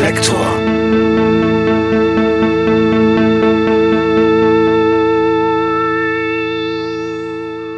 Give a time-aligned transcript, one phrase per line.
[0.00, 0.56] Reflektor.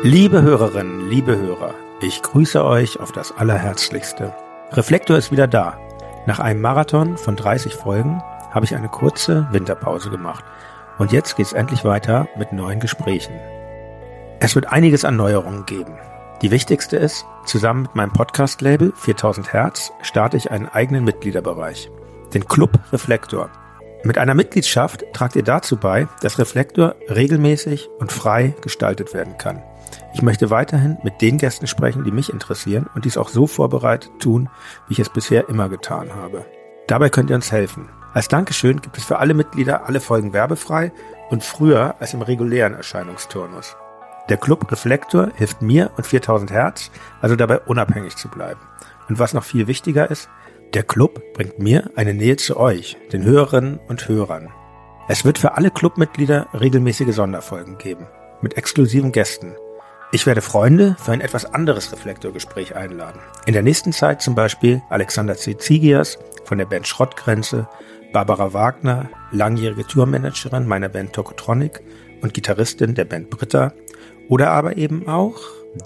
[0.04, 4.33] Liebe Hörerinnen, liebe Hörer, ich grüße euch auf das Allerherzlichste.
[4.71, 5.76] Reflektor ist wieder da.
[6.26, 10.44] Nach einem Marathon von 30 Folgen habe ich eine kurze Winterpause gemacht.
[10.98, 13.34] Und jetzt geht's endlich weiter mit neuen Gesprächen.
[14.39, 15.98] Es wird einiges an Neuerungen geben.
[16.41, 21.91] Die wichtigste ist, zusammen mit meinem Podcast-Label 4000 Hertz starte ich einen eigenen Mitgliederbereich,
[22.35, 23.51] den Club Reflektor.
[24.05, 29.63] Mit einer Mitgliedschaft tragt ihr dazu bei, dass Reflektor regelmäßig und frei gestaltet werden kann.
[30.15, 34.11] Ich möchte weiterhin mit den Gästen sprechen, die mich interessieren und dies auch so vorbereitet
[34.19, 34.49] tun,
[34.89, 36.45] wie ich es bisher immer getan habe.
[36.87, 37.89] Dabei könnt ihr uns helfen.
[38.13, 40.93] Als Dankeschön gibt es für alle Mitglieder alle Folgen werbefrei
[41.30, 43.77] und früher als im regulären Erscheinungsturnus.
[44.29, 48.61] Der Club Reflektor hilft mir und 4000 Hertz, also dabei unabhängig zu bleiben.
[49.09, 50.29] Und was noch viel wichtiger ist,
[50.75, 54.51] der Club bringt mir eine Nähe zu euch, den Hörerinnen und Hörern.
[55.09, 58.07] Es wird für alle Clubmitglieder regelmäßige Sonderfolgen geben,
[58.41, 59.55] mit exklusiven Gästen.
[60.13, 63.21] Ich werde Freunde für ein etwas anderes Reflektorgespräch einladen.
[63.46, 67.68] In der nächsten Zeit zum Beispiel Alexander Zizigias von der Band Schrottgrenze,
[68.12, 71.83] Barbara Wagner, langjährige Tourmanagerin meiner Band Tokotronic
[72.22, 73.72] und Gitarristin der Band Britta,
[74.28, 75.36] oder aber eben auch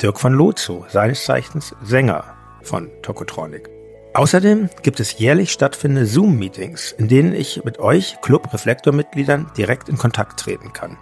[0.03, 2.25] Dirk von Lozo, seines Zeichens Sänger
[2.63, 3.76] von Tokotronic.
[4.17, 10.41] Außerdem gibt es jährlich stattfindende Zoom-Meetings, in denen ich mit euch Club-Reflektor-Mitgliedern direkt in Kontakt
[10.41, 10.97] treten kann.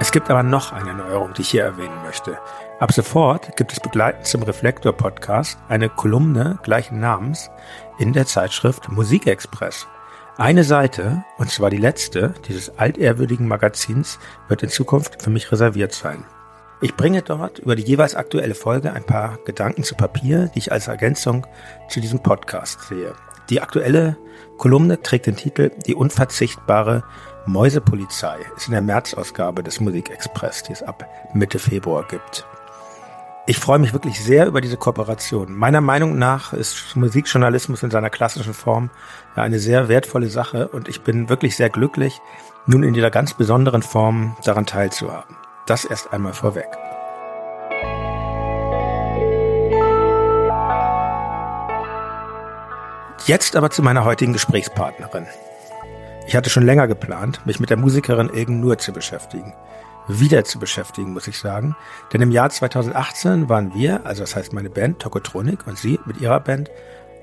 [0.00, 2.38] Es gibt aber noch eine Neuerung, die ich hier erwähnen möchte.
[2.78, 7.50] Ab sofort gibt es begleitend zum Reflektor Podcast eine Kolumne gleichen Namens
[7.98, 9.88] in der Zeitschrift Musikexpress.
[10.36, 15.92] Eine Seite, und zwar die letzte dieses altehrwürdigen Magazins, wird in Zukunft für mich reserviert
[15.92, 16.24] sein.
[16.80, 20.70] Ich bringe dort über die jeweils aktuelle Folge ein paar Gedanken zu Papier, die ich
[20.70, 21.44] als Ergänzung
[21.88, 23.14] zu diesem Podcast sehe.
[23.50, 24.16] Die aktuelle
[24.58, 27.02] Kolumne trägt den Titel Die unverzichtbare
[27.48, 32.46] Mäusepolizei, ist in der März-Ausgabe des Musikexpress, die es ab Mitte Februar gibt.
[33.46, 35.56] Ich freue mich wirklich sehr über diese Kooperation.
[35.56, 38.90] Meiner Meinung nach ist Musikjournalismus in seiner klassischen Form
[39.36, 42.20] ja eine sehr wertvolle Sache und ich bin wirklich sehr glücklich,
[42.66, 45.34] nun in dieser ganz besonderen Form daran teilzuhaben.
[45.64, 46.68] Das erst einmal vorweg.
[53.24, 55.26] Jetzt aber zu meiner heutigen Gesprächspartnerin.
[56.28, 59.54] Ich hatte schon länger geplant, mich mit der Musikerin Ilgen Nur zu beschäftigen.
[60.08, 61.74] Wieder zu beschäftigen, muss ich sagen.
[62.12, 66.20] Denn im Jahr 2018 waren wir, also das heißt meine Band Tokotronik und sie mit
[66.20, 66.70] ihrer Band,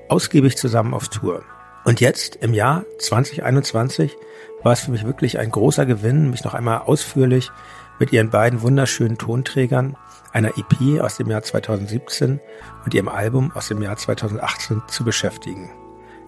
[0.08, 1.44] ausgiebig zusammen auf Tour.
[1.84, 4.16] Und jetzt, im Jahr 2021,
[4.64, 7.52] war es für mich wirklich ein großer Gewinn, mich noch einmal ausführlich
[8.00, 9.96] mit ihren beiden wunderschönen Tonträgern,
[10.32, 12.40] einer EP aus dem Jahr 2017
[12.84, 15.70] und ihrem Album aus dem Jahr 2018 zu beschäftigen.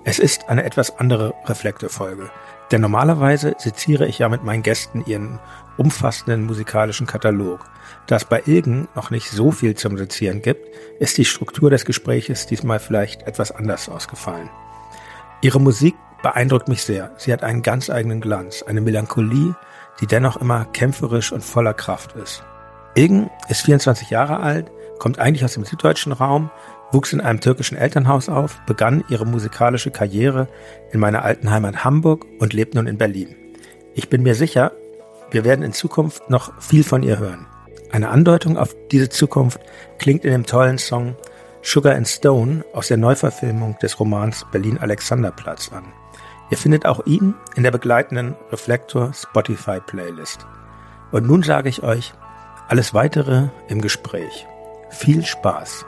[0.04, 2.30] Es ist eine etwas andere Reflektorfolge,
[2.70, 5.38] denn normalerweise seziere ich ja mit meinen Gästen ihren
[5.76, 7.60] umfassenden musikalischen Katalog.
[8.06, 10.68] Da es bei Ilgen noch nicht so viel zum Sezieren gibt,
[10.98, 14.50] ist die Struktur des Gespräches diesmal vielleicht etwas anders ausgefallen.
[15.40, 17.12] Ihre Musik beeindruckt mich sehr.
[17.16, 19.54] Sie hat einen ganz eigenen Glanz, eine Melancholie,
[20.00, 22.44] die dennoch immer kämpferisch und voller Kraft ist.
[22.94, 26.50] Ilgen ist 24 Jahre alt, kommt eigentlich aus dem süddeutschen Raum,
[26.92, 30.48] wuchs in einem türkischen Elternhaus auf, begann ihre musikalische Karriere
[30.92, 33.36] in meiner alten Heimat Hamburg und lebt nun in Berlin.
[33.94, 34.72] Ich bin mir sicher,
[35.30, 37.46] wir werden in Zukunft noch viel von ihr hören.
[37.90, 39.60] Eine Andeutung auf diese Zukunft
[39.98, 41.16] klingt in dem tollen Song
[41.62, 45.84] Sugar and Stone aus der Neuverfilmung des Romans Berlin Alexanderplatz an.
[46.50, 50.46] Ihr findet auch ihn in der begleitenden Reflektor Spotify Playlist.
[51.10, 52.14] Und nun sage ich euch,
[52.68, 54.46] alles weitere im Gespräch.
[54.90, 55.84] Viel Spaß!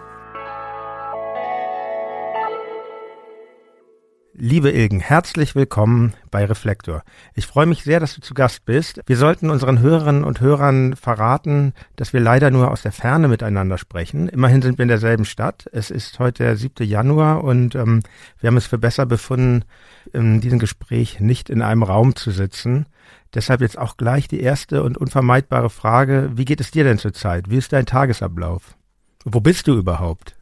[4.42, 7.02] Liebe Ilgen, herzlich willkommen bei Reflektor.
[7.34, 9.02] Ich freue mich sehr, dass du zu Gast bist.
[9.04, 13.76] Wir sollten unseren Hörerinnen und Hörern verraten, dass wir leider nur aus der Ferne miteinander
[13.76, 14.31] sprechen.
[14.31, 15.66] Immerhin sind wir in derselben Stadt.
[15.72, 16.88] Es ist heute der 7.
[16.88, 18.00] Januar und ähm,
[18.38, 19.66] wir haben es für besser befunden,
[20.14, 22.87] in diesem Gespräch nicht in einem Raum zu sitzen.
[23.34, 26.31] Deshalb jetzt auch gleich die erste und unvermeidbare Frage.
[26.32, 27.50] Wie geht es dir denn zurzeit?
[27.50, 28.75] Wie ist dein Tagesablauf?
[29.22, 30.34] Wo bist du überhaupt?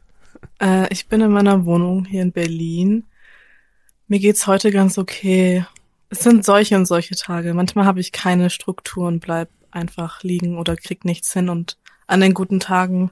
[0.61, 3.03] Äh, ich bin in meiner Wohnung hier in Berlin
[4.09, 5.65] mir geht's heute ganz okay.
[6.09, 7.53] Es sind solche und solche Tage.
[7.53, 11.77] Manchmal habe ich keine Struktur und bleib einfach liegen oder krieg nichts hin und
[12.07, 13.11] an den guten Tagen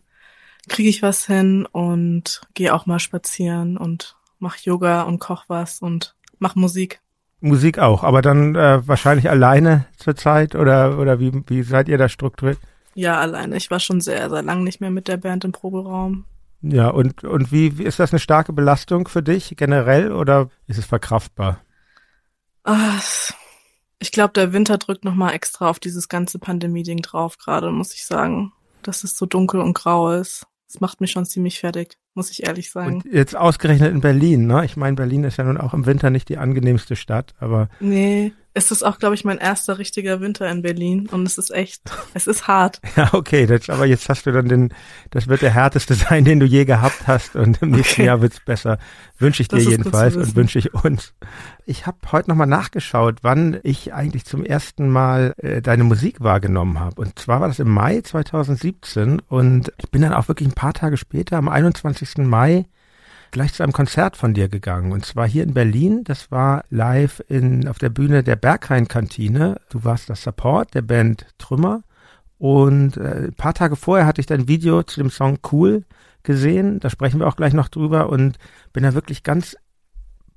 [0.67, 5.79] kriege ich was hin und gehe auch mal spazieren und mache Yoga und koch was
[5.79, 6.99] und mach Musik.
[7.39, 12.09] Musik auch, aber dann äh, wahrscheinlich alleine zurzeit oder oder wie wie seid ihr da
[12.09, 12.57] strukturiert?
[12.95, 13.55] Ja, alleine.
[13.55, 16.25] Ich war schon sehr sehr lang nicht mehr mit der Band im Proberaum.
[16.62, 20.80] Ja, und und wie, wie ist das eine starke Belastung für dich generell oder ist
[20.80, 21.62] es verkraftbar?
[22.63, 23.31] Ach,
[24.00, 27.94] ich glaube, der Winter drückt noch mal extra auf dieses ganze Pandemie-Ding drauf gerade, muss
[27.94, 30.45] ich sagen, dass es so dunkel und grau ist.
[30.68, 32.95] Das macht mich schon ziemlich fertig, muss ich ehrlich sagen.
[32.95, 34.65] Und jetzt ausgerechnet in Berlin, ne?
[34.65, 37.69] Ich meine, Berlin ist ja nun auch im Winter nicht die angenehmste Stadt, aber.
[37.79, 41.51] Nee, es ist auch, glaube ich, mein erster richtiger Winter in Berlin und es ist
[41.51, 41.83] echt,
[42.15, 42.81] es ist hart.
[42.95, 44.73] Ja, okay, das, aber jetzt hast du dann den,
[45.11, 48.05] das wird der härteste sein, den du je gehabt hast und im nächsten okay.
[48.05, 48.79] Jahr wird's besser.
[49.19, 51.13] Wünsche ich dir jedenfalls und wünsche ich uns.
[51.67, 56.79] Ich habe heute nochmal nachgeschaut, wann ich eigentlich zum ersten Mal äh, deine Musik wahrgenommen
[56.79, 56.99] habe.
[56.99, 60.73] Und zwar war das im Mai 2017 und ich bin dann auch wirklich ein paar
[60.73, 62.06] Tage später, am 21.
[62.15, 62.65] Mai,
[63.31, 64.92] gleich zu einem Konzert von dir gegangen.
[64.92, 66.04] Und zwar hier in Berlin.
[66.04, 69.59] Das war live in, auf der Bühne der Berghain-Kantine.
[69.69, 71.83] Du warst das Support der Band Trümmer.
[72.38, 75.83] Und äh, ein paar Tage vorher hatte ich dein Video zu dem Song Cool
[76.24, 76.80] gesehen.
[76.80, 78.09] Da sprechen wir auch gleich noch drüber.
[78.09, 78.38] Und
[78.74, 79.57] bin da wirklich ganz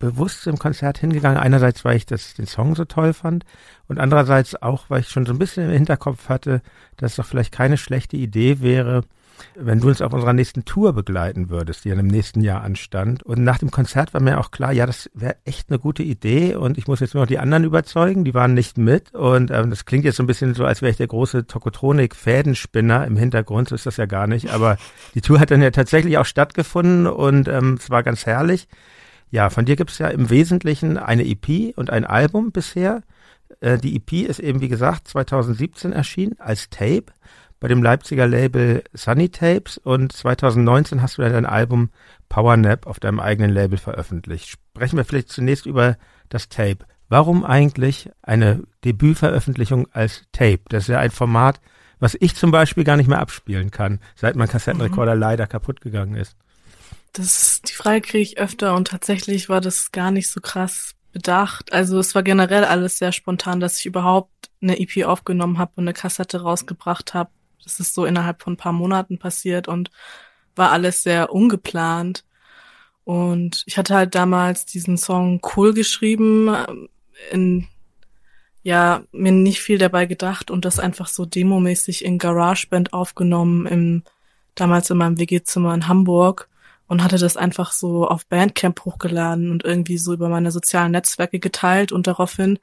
[0.01, 1.39] bewusst zum Konzert hingegangen.
[1.39, 3.45] Einerseits, weil ich das, den Song so toll fand
[3.87, 6.63] und andererseits auch, weil ich schon so ein bisschen im Hinterkopf hatte,
[6.97, 9.03] dass es doch vielleicht keine schlechte Idee wäre,
[9.55, 13.23] wenn du uns auf unserer nächsten Tour begleiten würdest, die ja im nächsten Jahr anstand.
[13.23, 16.55] Und nach dem Konzert war mir auch klar, ja, das wäre echt eine gute Idee
[16.55, 19.15] und ich muss jetzt nur noch die anderen überzeugen, die waren nicht mit.
[19.15, 23.07] Und ähm, das klingt jetzt so ein bisschen so, als wäre ich der große Tokotronik-Fädenspinner
[23.07, 24.51] im Hintergrund, so ist das ja gar nicht.
[24.51, 24.77] Aber
[25.15, 28.69] die Tour hat dann ja tatsächlich auch stattgefunden und ähm, es war ganz herrlich.
[29.31, 33.03] Ja, von dir gibt es ja im Wesentlichen eine EP und ein Album bisher.
[33.61, 37.07] Äh, die EP ist eben, wie gesagt, 2017 erschienen als Tape
[37.61, 41.91] bei dem Leipziger Label Sunny Tapes und 2019 hast du dann dein Album
[42.31, 44.49] Power Nap auf deinem eigenen Label veröffentlicht.
[44.49, 45.99] Sprechen wir vielleicht zunächst über
[46.31, 46.87] das Tape.
[47.11, 50.61] Warum eigentlich eine Debütveröffentlichung als Tape?
[50.69, 51.61] Das ist ja ein Format,
[51.99, 55.21] was ich zum Beispiel gar nicht mehr abspielen kann, seit mein Kassettenrekorder mhm.
[55.21, 56.37] leider kaputt gegangen ist.
[57.13, 61.73] Das, die Frage kriege ich öfter und tatsächlich war das gar nicht so krass bedacht.
[61.73, 65.85] Also es war generell alles sehr spontan, dass ich überhaupt eine EP aufgenommen habe und
[65.85, 67.31] eine Kassette rausgebracht habe.
[67.65, 69.91] Das ist so innerhalb von ein paar Monaten passiert und
[70.57, 72.25] war alles sehr ungeplant.
[73.05, 76.89] Und ich hatte halt damals diesen Song cool geschrieben, ähm,
[77.31, 77.69] in,
[78.63, 84.03] ja, mir nicht viel dabei gedacht und das einfach so demomäßig in GarageBand aufgenommen, im,
[84.55, 86.49] damals in meinem WG-Zimmer in Hamburg
[86.87, 91.39] und hatte das einfach so auf Bandcamp hochgeladen und irgendwie so über meine sozialen Netzwerke
[91.39, 92.59] geteilt und daraufhin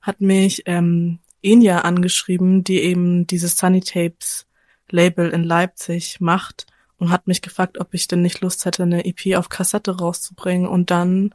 [0.00, 4.46] hat mich ähm, Enya angeschrieben, die eben dieses Sunny Tapes
[4.90, 6.66] Label in Leipzig macht
[6.98, 10.68] und hat mich gefragt, ob ich denn nicht Lust hätte, eine EP auf Kassette rauszubringen
[10.68, 11.34] und dann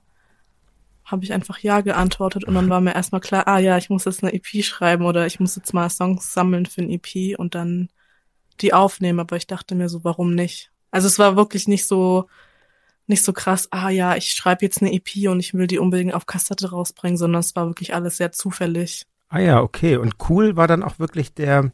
[1.04, 4.06] habe ich einfach ja geantwortet und dann war mir erstmal klar, ah ja, ich muss
[4.06, 7.56] jetzt eine EP schreiben oder ich muss jetzt mal Songs sammeln für ein EP und
[7.56, 7.90] dann
[8.60, 10.72] die aufnehmen, aber ich dachte mir so, warum nicht?
[10.92, 12.28] Also es war wirklich nicht so,
[13.06, 16.14] nicht so krass, ah ja, ich schreibe jetzt eine EP und ich will die unbedingt
[16.14, 19.06] auf Kassette rausbringen, sondern es war wirklich alles sehr zufällig.
[19.30, 19.98] Ah ja, okay.
[19.98, 21.72] Und cool war dann auch wirklich der,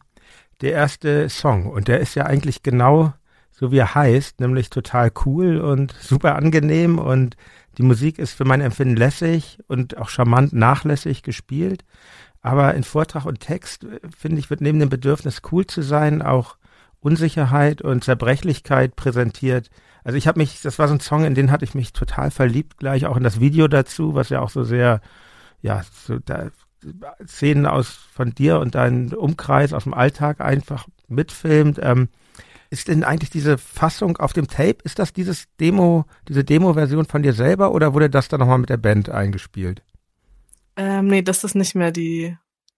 [0.61, 1.67] der erste Song.
[1.67, 3.13] Und der ist ja eigentlich genau
[3.53, 7.37] so wie er heißt, nämlich total cool und super angenehm und
[7.77, 11.85] die Musik ist für mein Empfinden lässig und auch charmant nachlässig gespielt.
[12.41, 16.21] Aber in Vortrag und Text, äh, finde ich, wird neben dem Bedürfnis cool zu sein
[16.21, 16.57] auch
[16.99, 19.69] Unsicherheit und Zerbrechlichkeit präsentiert.
[20.03, 22.31] Also ich habe mich, das war so ein Song, in den hatte ich mich total
[22.31, 24.99] verliebt, gleich auch in das Video dazu, was ja auch so sehr,
[25.61, 26.49] ja, so da,
[27.27, 31.79] Szenen aus von dir und deinem Umkreis aus dem Alltag einfach mitfilmt.
[31.81, 32.09] Ähm,
[32.69, 37.21] ist denn eigentlich diese Fassung auf dem Tape, ist das dieses Demo, diese Demo-Version von
[37.21, 39.83] dir selber oder wurde das dann nochmal mit der Band eingespielt?
[40.75, 42.35] Ähm, nee, das ist nicht mehr die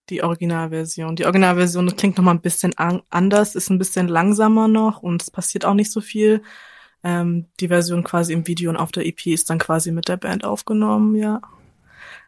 [0.10, 1.16] die Originalversion.
[1.16, 5.22] Die Originalversion klingt noch mal ein bisschen an anders, ist ein bisschen langsamer noch und
[5.22, 6.44] es passiert auch nicht so viel.
[7.04, 10.18] Ähm, die Version quasi im Video und auf der EP ist dann quasi mit der
[10.18, 11.42] Band aufgenommen, ja.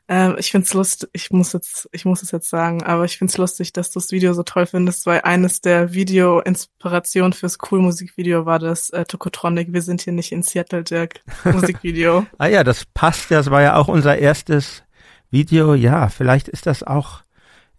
[0.09, 3.37] Ähm, ich find's lustig, ich muss jetzt, ich muss es jetzt sagen, aber ich find's
[3.37, 8.59] lustig, dass du das Video so toll findest, weil eines der Video-Inspirationen fürs Cool-Musikvideo war
[8.59, 12.25] das äh, Tokotronic, wir sind hier nicht in Seattle, Dirk, Musikvideo.
[12.37, 14.83] ah ja, das passt, das war ja auch unser erstes
[15.29, 17.23] Video, ja, vielleicht ist das auch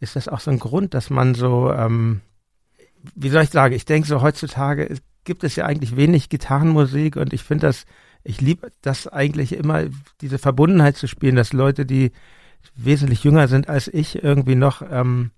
[0.00, 2.20] ist das auch so ein Grund, dass man so, ähm,
[3.14, 7.32] wie soll ich sagen, ich denke so heutzutage gibt es ja eigentlich wenig Gitarrenmusik und
[7.32, 7.85] ich finde das,
[8.25, 9.85] ich liebe das eigentlich immer,
[10.21, 12.13] diese Verbundenheit zu spielen, dass Leute, die
[12.75, 15.31] wesentlich jünger sind als ich, irgendwie noch ähm,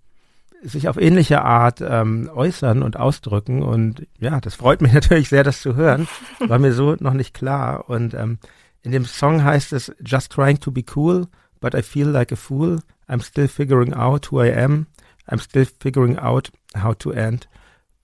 [0.62, 3.62] sich auf ähnliche Art ähm, äußern und ausdrücken.
[3.62, 6.08] Und ja, das freut mich natürlich sehr, das zu hören.
[6.38, 7.88] War mir so noch nicht klar.
[7.88, 8.38] Und ähm,
[8.82, 11.26] in dem Song heißt es Just trying to be cool,
[11.60, 12.80] but I feel like a fool.
[13.08, 14.86] I'm still figuring out who I am.
[15.26, 17.48] I'm still figuring out how to end.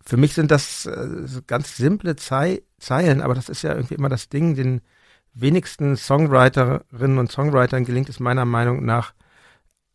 [0.04, 4.09] Für mich sind das äh, ganz simple Zei Zeilen, aber das ist ja irgendwie immer
[4.09, 4.80] das Ding, den
[5.35, 9.12] wenigsten Songwriterinnen und Songwritern gelingt es meiner Meinung nach,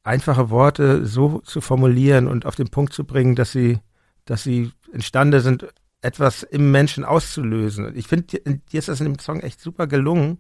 [0.04, 3.80] einfache Worte so zu formulieren und auf den Punkt zu bringen, dass sie,
[4.26, 5.68] dass sie imstande sind,
[6.02, 7.96] etwas im Menschen auszulösen.
[7.96, 10.40] Ich finde, dir ist das in dem Song echt super gelungen,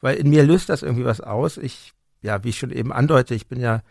[0.00, 1.58] weil in mir löst das irgendwie was aus.
[1.58, 3.82] Ich, ja, wie ich schon eben andeute, ich bin ja,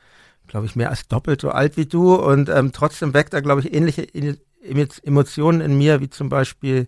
[0.47, 3.61] glaube ich, mehr als doppelt so alt wie du und ähm, trotzdem weckt er, glaube
[3.61, 4.07] ich, ähnliche
[5.03, 6.87] Emotionen in mir, wie zum Beispiel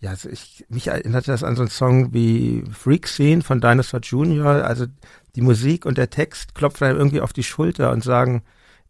[0.00, 4.00] ja, also ich, mich erinnert das an so einen Song wie Freak Scene von Dinosaur
[4.00, 4.64] Jr.
[4.64, 4.86] Also
[5.34, 8.42] die Musik und der Text klopfen einem irgendwie auf die Schulter und sagen,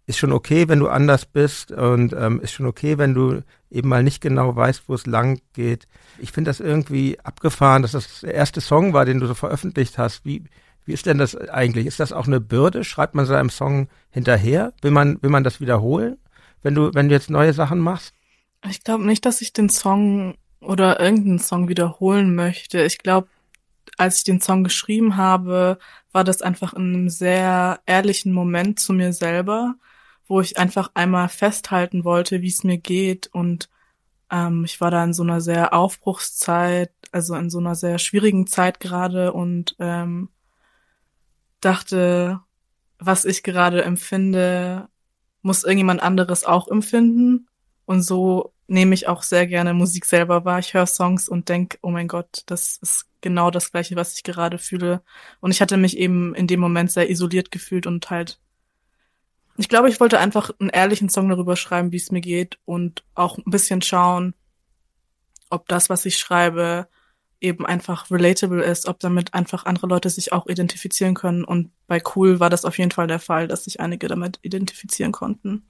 [0.06, 3.88] ist schon okay, wenn du anders bist und ähm, ist schon okay, wenn du eben
[3.88, 5.88] mal nicht genau weißt, wo es lang geht.
[6.18, 9.98] Ich finde das irgendwie abgefahren, dass das der erste Song war, den du so veröffentlicht
[9.98, 10.24] hast.
[10.24, 10.44] Wie,
[10.84, 11.86] wie ist denn das eigentlich?
[11.86, 12.84] Ist das auch eine Bürde?
[12.84, 14.72] Schreibt man so einem Song hinterher?
[14.80, 16.18] Will man, will man das wiederholen,
[16.62, 18.14] wenn du, wenn du jetzt neue Sachen machst?
[18.68, 22.82] Ich glaube nicht, dass ich den Song oder irgendeinen Song wiederholen möchte.
[22.82, 23.28] Ich glaube,
[23.96, 25.78] als ich den Song geschrieben habe,
[26.12, 29.76] war das einfach in einem sehr ehrlichen Moment zu mir selber,
[30.26, 33.28] wo ich einfach einmal festhalten wollte, wie es mir geht.
[33.32, 33.70] Und
[34.30, 38.46] ähm, ich war da in so einer sehr Aufbruchszeit, also in so einer sehr schwierigen
[38.46, 40.28] Zeit gerade und ähm,
[41.60, 42.40] dachte,
[42.98, 44.88] was ich gerade empfinde,
[45.42, 47.48] muss irgendjemand anderes auch empfinden.
[47.84, 50.58] Und so nehme ich auch sehr gerne Musik selber wahr.
[50.58, 54.24] Ich höre Songs und denke, oh mein Gott, das ist genau das Gleiche, was ich
[54.24, 55.02] gerade fühle.
[55.40, 58.40] Und ich hatte mich eben in dem Moment sehr isoliert gefühlt und halt,
[59.56, 63.04] ich glaube, ich wollte einfach einen ehrlichen Song darüber schreiben, wie es mir geht und
[63.14, 64.34] auch ein bisschen schauen,
[65.48, 66.88] ob das, was ich schreibe,
[67.40, 71.44] eben einfach relatable ist, ob damit einfach andere Leute sich auch identifizieren können.
[71.44, 75.12] Und bei Cool war das auf jeden Fall der Fall, dass sich einige damit identifizieren
[75.12, 75.64] konnten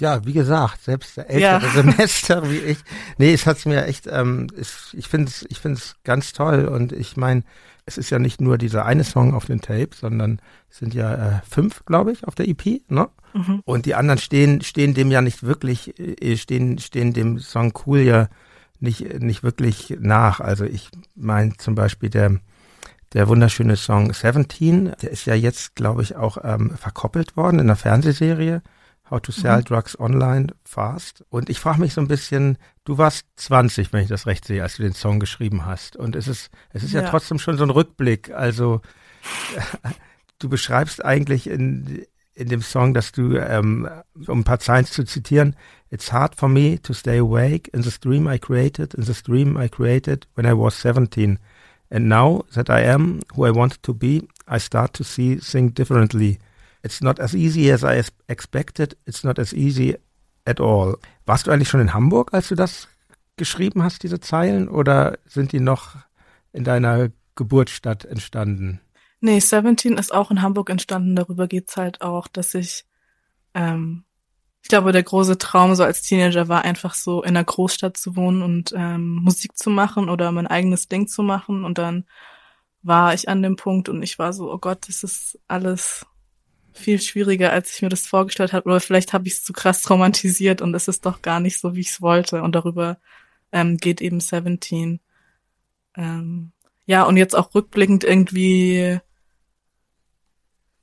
[0.00, 1.70] ja, wie gesagt, selbst der ältere ja.
[1.74, 2.78] Semester wie ich.
[3.18, 6.92] Nee, es hat's mir echt, ähm, es, ich finde es ich find's ganz toll und
[6.92, 7.42] ich meine,
[7.86, 11.14] es ist ja nicht nur dieser eine Song auf den Tapes, sondern es sind ja
[11.14, 13.08] äh, fünf, glaube ich, auf der EP, ne?
[13.32, 13.62] Mhm.
[13.64, 18.00] Und die anderen stehen, stehen dem ja nicht wirklich, äh, stehen, stehen dem Song Cool
[18.00, 18.28] ja
[18.80, 20.40] nicht, nicht wirklich nach.
[20.40, 22.40] Also ich meine zum Beispiel der,
[23.12, 27.68] der wunderschöne Song 17, der ist ja jetzt, glaube ich, auch ähm, verkoppelt worden in
[27.68, 28.62] der Fernsehserie.
[29.10, 29.64] How to Sell mhm.
[29.64, 31.24] Drugs Online Fast.
[31.30, 34.62] Und ich frage mich so ein bisschen, du warst 20, wenn ich das recht sehe,
[34.62, 35.96] als du den Song geschrieben hast.
[35.96, 38.30] Und es ist, es ist ja, ja trotzdem schon so ein Rückblick.
[38.30, 38.80] Also
[40.38, 43.88] du beschreibst eigentlich in, in dem Song, dass du, ähm,
[44.26, 45.56] um ein paar Zeilen zu zitieren,
[45.88, 49.56] It's hard for me to stay awake in the stream I created, in the stream
[49.56, 51.38] I created when I was 17.
[51.90, 55.74] And now that I am who I wanted to be, I start to see things
[55.74, 56.38] differently.
[56.86, 58.96] It's not as easy as I expected.
[59.06, 59.96] It's not as easy
[60.44, 60.96] at all.
[61.24, 62.86] Warst du eigentlich schon in Hamburg, als du das
[63.36, 65.96] geschrieben hast, diese Zeilen, oder sind die noch
[66.52, 68.80] in deiner Geburtsstadt entstanden?
[69.20, 71.16] Nee, 17 ist auch in Hamburg entstanden.
[71.16, 72.84] Darüber geht's halt auch, dass ich,
[73.54, 74.04] ähm,
[74.62, 78.14] ich glaube, der große Traum so als Teenager war einfach so in einer Großstadt zu
[78.14, 81.64] wohnen und ähm, Musik zu machen oder mein eigenes Ding zu machen.
[81.64, 82.04] Und dann
[82.82, 86.06] war ich an dem Punkt und ich war so, oh Gott, das ist alles
[86.76, 88.68] viel schwieriger, als ich mir das vorgestellt habe.
[88.68, 91.74] Oder vielleicht habe ich es zu krass romantisiert und es ist doch gar nicht so,
[91.74, 92.42] wie ich es wollte.
[92.42, 92.98] Und darüber
[93.52, 95.00] ähm, geht eben 17.
[95.96, 96.52] Ähm,
[96.86, 99.00] ja, und jetzt auch rückblickend irgendwie,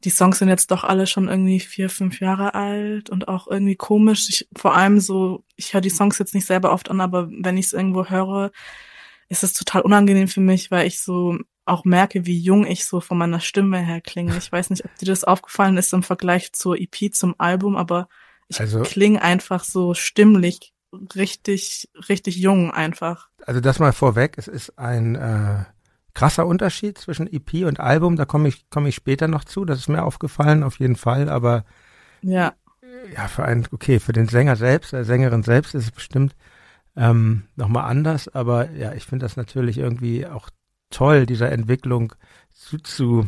[0.04, 3.76] die Songs sind jetzt doch alle schon irgendwie vier, fünf Jahre alt und auch irgendwie
[3.76, 4.28] komisch.
[4.30, 7.58] Ich, vor allem so, ich höre die Songs jetzt nicht selber oft an, aber wenn
[7.58, 8.52] ich es irgendwo höre,
[9.30, 13.00] ist es total unangenehm für mich, weil ich so auch merke, wie jung ich so
[13.00, 14.36] von meiner Stimme her klinge.
[14.38, 18.10] Ich weiß nicht, ob dir das aufgefallen ist im Vergleich zur EP, zum Album, aber
[18.48, 20.74] ich also, klinge einfach so stimmlich
[21.16, 23.30] richtig, richtig jung einfach.
[23.46, 25.64] Also das mal vorweg, es ist ein äh,
[26.14, 29.80] krasser Unterschied zwischen EP und Album, da komme ich, komme ich später noch zu, das
[29.80, 31.66] ist mir aufgefallen, auf jeden Fall, aber
[32.22, 32.54] ja.
[33.14, 36.36] Ja, für einen, okay, für den Sänger selbst, der Sängerin selbst ist es bestimmt
[36.96, 40.50] ähm, nochmal anders, aber ja, ich finde das natürlich irgendwie auch
[40.94, 42.14] toll, dieser Entwicklung
[42.52, 43.28] zuzu,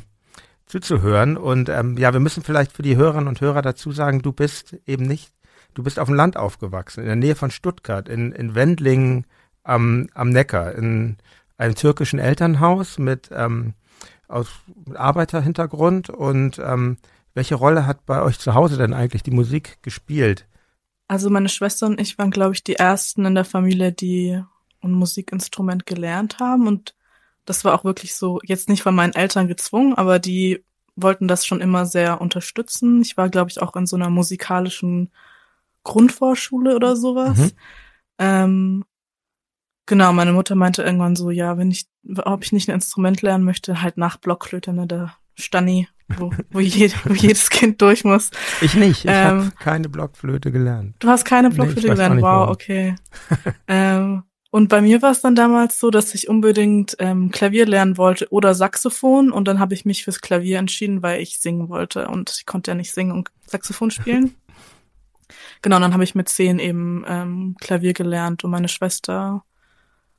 [0.65, 1.37] zuzuhören.
[1.37, 4.77] Und ähm, ja, wir müssen vielleicht für die Hörerinnen und Hörer dazu sagen, du bist
[4.85, 5.33] eben nicht,
[5.73, 9.25] du bist auf dem Land aufgewachsen, in der Nähe von Stuttgart, in, in Wendlingen
[9.63, 11.17] am, am Neckar, in
[11.57, 13.73] einem türkischen Elternhaus mit, ähm,
[14.27, 14.47] aus
[14.93, 16.09] Arbeiterhintergrund.
[16.09, 16.97] Und ähm,
[17.33, 20.47] welche Rolle hat bei euch zu Hause denn eigentlich die Musik gespielt?
[21.07, 24.41] Also meine Schwester und ich waren, glaube ich, die ersten in der Familie, die
[24.81, 26.67] ein Musikinstrument gelernt haben.
[26.67, 26.95] Und
[27.45, 30.63] das war auch wirklich so, jetzt nicht von meinen Eltern gezwungen, aber die
[30.95, 33.01] wollten das schon immer sehr unterstützen.
[33.01, 35.11] Ich war, glaube ich, auch in so einer musikalischen
[35.83, 37.37] Grundvorschule oder sowas.
[37.37, 37.51] Mhm.
[38.17, 38.85] Ähm,
[39.85, 41.85] genau, meine Mutter meinte irgendwann so, ja, wenn ich,
[42.23, 46.59] ob ich nicht ein Instrument lernen möchte, halt nach Blockflöte, ne, der Stanni, wo, wo,
[46.61, 48.31] jed, wo jedes Kind durch muss.
[48.61, 50.95] Ich nicht, ich ähm, habe keine Blockflöte gelernt.
[50.99, 52.49] Du hast keine Blockflöte nee, gelernt, wow, warum.
[52.49, 52.95] okay.
[53.67, 54.23] ähm,
[54.55, 58.29] und bei mir war es dann damals so, dass ich unbedingt ähm, Klavier lernen wollte
[58.31, 62.33] oder Saxophon und dann habe ich mich fürs Klavier entschieden, weil ich singen wollte und
[62.37, 64.33] ich konnte ja nicht singen und Saxophon spielen.
[65.61, 69.43] genau, dann habe ich mit zehn eben ähm, Klavier gelernt und meine Schwester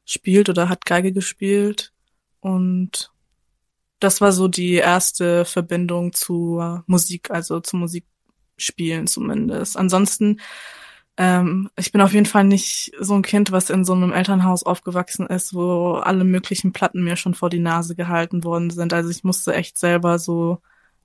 [0.05, 1.95] spielt oder hat Geige gespielt
[2.41, 3.11] und
[4.01, 9.79] das war so die erste Verbindung zu Musik, also zu Musikspielen zumindest.
[9.79, 10.41] Ansonsten
[11.19, 14.65] ähm, ich bin auf jeden Fall nicht so ein Kind, was in so einem Elternhaus
[14.65, 18.93] aufgewachsen ist, wo alle möglichen Platten mir schon vor die Nase gehalten worden sind.
[18.93, 20.61] Also ich musste echt selber so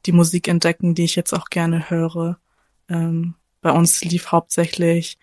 [0.05, 2.39] die Musik entdecken, die ich jetzt auch gerne höre.
[2.89, 5.17] Ähm, bei uns lief hauptsächlich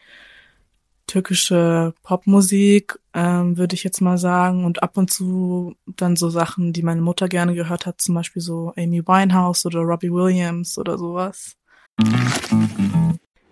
[1.06, 6.72] türkische Popmusik, ähm, würde ich jetzt mal sagen, und ab und zu dann so Sachen,
[6.72, 10.98] die meine Mutter gerne gehört hat, zum Beispiel so Amy Winehouse oder Robbie Williams oder
[10.98, 11.56] sowas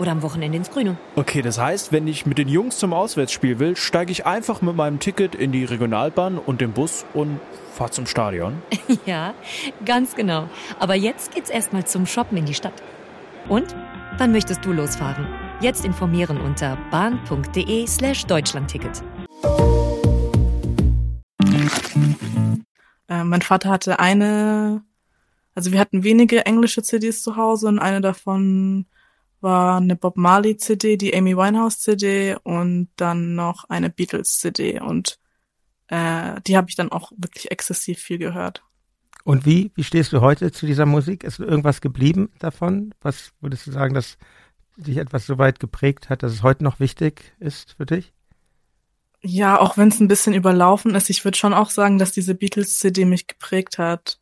[0.00, 0.96] Oder am Wochenende ins Grüne.
[1.14, 4.74] Okay, das heißt, wenn ich mit den Jungs zum Auswärtsspiel will, steige ich einfach mit
[4.74, 7.38] meinem Ticket in die Regionalbahn und den Bus und
[7.74, 8.62] fahre zum Stadion.
[9.04, 9.34] ja,
[9.84, 10.48] ganz genau.
[10.78, 12.72] Aber jetzt geht's erstmal zum Shoppen in die Stadt.
[13.50, 13.76] Und?
[14.16, 15.26] Wann möchtest du losfahren?
[15.60, 19.02] Jetzt informieren unter bahn.de slash Deutschlandticket.
[23.06, 24.82] Äh, mein Vater hatte eine,
[25.54, 28.86] also wir hatten wenige englische CDs zu Hause und eine davon
[29.40, 34.80] war eine Bob Marley CD, die Amy Winehouse CD und dann noch eine Beatles CD
[34.80, 35.18] und
[35.88, 38.62] äh, die habe ich dann auch wirklich exzessiv viel gehört.
[39.24, 41.24] Und wie, wie stehst du heute zu dieser Musik?
[41.24, 42.94] Ist irgendwas geblieben davon?
[43.00, 44.16] Was würdest du sagen, dass
[44.76, 48.12] dich etwas so weit geprägt hat, dass es heute noch wichtig ist für dich?
[49.22, 52.34] Ja, auch wenn es ein bisschen überlaufen ist, ich würde schon auch sagen, dass diese
[52.34, 54.19] Beatles-CD mich geprägt hat.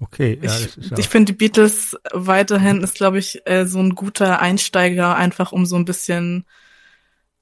[0.00, 3.94] Okay, ja, ich, ja ich finde die Beatles weiterhin ist, glaube ich, äh, so ein
[3.94, 6.44] guter Einsteiger, einfach um so ein bisschen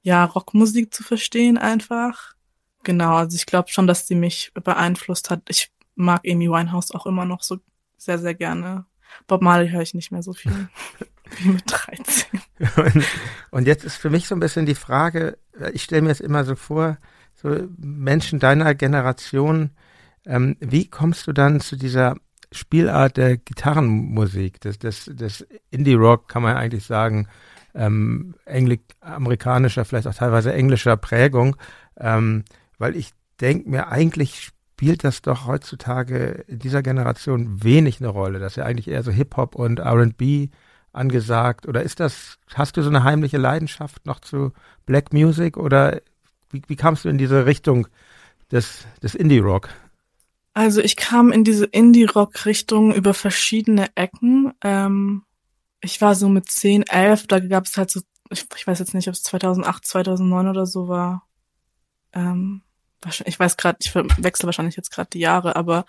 [0.02, 2.34] ja Rockmusik zu verstehen, einfach.
[2.84, 5.42] Genau, also ich glaube schon, dass sie mich beeinflusst hat.
[5.48, 7.58] Ich mag Amy Winehouse auch immer noch so
[7.96, 8.86] sehr, sehr gerne.
[9.26, 10.68] Bob Marley höre ich nicht mehr so viel
[11.38, 12.40] wie mit 13.
[12.76, 13.04] Und,
[13.50, 15.38] und jetzt ist für mich so ein bisschen die Frage,
[15.72, 16.98] ich stelle mir es immer so vor,
[17.34, 19.70] so Menschen deiner Generation,
[20.24, 22.16] ähm, wie kommst du dann zu dieser
[22.56, 27.28] Spielart der Gitarrenmusik, des, des, des Indie-Rock, kann man eigentlich sagen,
[27.74, 31.56] ähm, Engl amerikanischer, vielleicht auch teilweise englischer Prägung,
[31.98, 32.44] ähm,
[32.78, 34.40] weil ich denke mir, eigentlich
[34.76, 38.38] spielt das doch heutzutage in dieser Generation wenig eine Rolle.
[38.38, 40.50] Das ist ja eigentlich eher so Hip-Hop und RB
[40.92, 41.66] angesagt.
[41.66, 44.52] Oder ist das, hast du so eine heimliche Leidenschaft noch zu
[44.86, 46.00] Black Music oder
[46.50, 47.86] wie, wie kamst du in diese Richtung
[48.50, 49.68] des, des Indie-Rock?
[50.56, 54.54] Also ich kam in diese Indie-Rock-Richtung über verschiedene Ecken.
[54.64, 55.22] Ähm,
[55.82, 58.94] ich war so mit 10, 11, da gab es halt so, ich, ich, weiß jetzt
[58.94, 61.26] nicht, ob es 2008, 2009 oder so war.
[62.14, 62.62] Ähm,
[63.26, 65.84] ich weiß gerade, ich wechsle wahrscheinlich jetzt gerade die Jahre, aber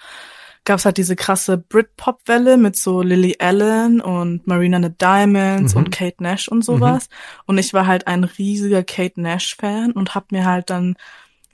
[0.65, 5.79] gab es halt diese krasse Britpop-Welle mit so Lily Allen und Marina the Diamonds mhm.
[5.79, 7.07] und Kate Nash und sowas.
[7.07, 7.43] Mhm.
[7.45, 10.97] Und ich war halt ein riesiger Kate Nash-Fan und hab mir halt dann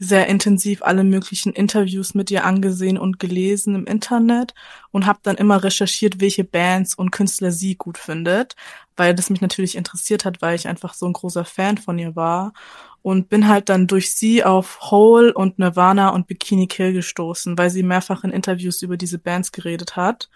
[0.04, 4.54] sehr intensiv alle möglichen Interviews mit ihr angesehen und gelesen im Internet
[4.92, 8.56] und habe dann immer recherchiert, welche Bands und Künstler sie gut findet,
[8.96, 12.16] weil das mich natürlich interessiert hat, weil ich einfach so ein großer Fan von ihr
[12.16, 12.54] war
[13.02, 17.70] und bin halt dann durch sie auf Hole und Nirvana und Bikini Kill gestoßen, weil
[17.70, 20.30] sie mehrfach in Interviews über diese Bands geredet hat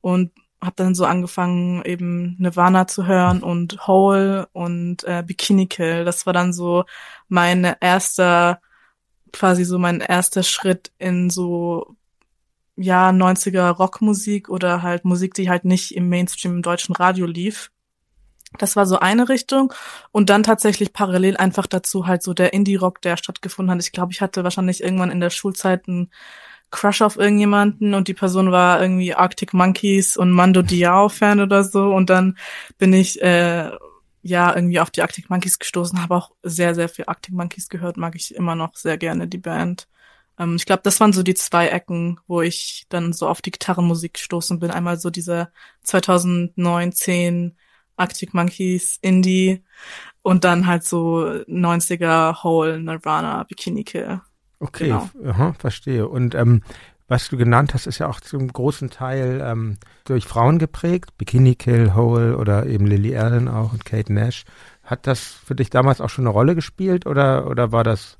[0.00, 0.32] und
[0.62, 6.04] habe dann so angefangen eben Nirvana zu hören und Hole und äh, Bikini Kill.
[6.04, 6.84] Das war dann so
[7.28, 8.60] mein erster
[9.32, 11.96] quasi so mein erster Schritt in so
[12.76, 17.70] ja 90er Rockmusik oder halt Musik, die halt nicht im Mainstream im deutschen Radio lief.
[18.58, 19.72] Das war so eine Richtung.
[20.10, 23.82] Und dann tatsächlich parallel einfach dazu halt so der Indie-Rock, der stattgefunden hat.
[23.82, 26.10] Ich glaube, ich hatte wahrscheinlich irgendwann in der Schulzeit einen
[26.70, 31.94] Crush auf irgendjemanden und die Person war irgendwie Arctic Monkeys und Mando Diao-Fan oder so.
[31.94, 32.36] Und dann
[32.78, 33.70] bin ich äh,
[34.22, 37.96] ja irgendwie auf die Arctic Monkeys gestoßen, habe auch sehr, sehr viel Arctic Monkeys gehört,
[37.96, 39.88] mag ich immer noch sehr gerne die Band.
[40.38, 43.50] Ähm, ich glaube, das waren so die zwei Ecken, wo ich dann so auf die
[43.50, 44.70] Gitarrenmusik gestoßen bin.
[44.70, 45.50] Einmal so dieser
[45.82, 47.56] 2009,
[47.96, 49.62] Arctic Monkeys, Indie
[50.22, 54.20] und dann halt so 90er Hole, Nirvana, Bikini Kill.
[54.60, 55.10] Okay, genau.
[55.26, 56.08] Aha, verstehe.
[56.08, 56.62] Und ähm,
[57.12, 61.18] was du genannt hast, ist ja auch zum großen Teil ähm, durch Frauen geprägt.
[61.18, 64.44] Bikini Kill, Hole oder eben Lily Allen auch und Kate Nash.
[64.82, 68.16] Hat das für dich damals auch schon eine Rolle gespielt oder, oder war das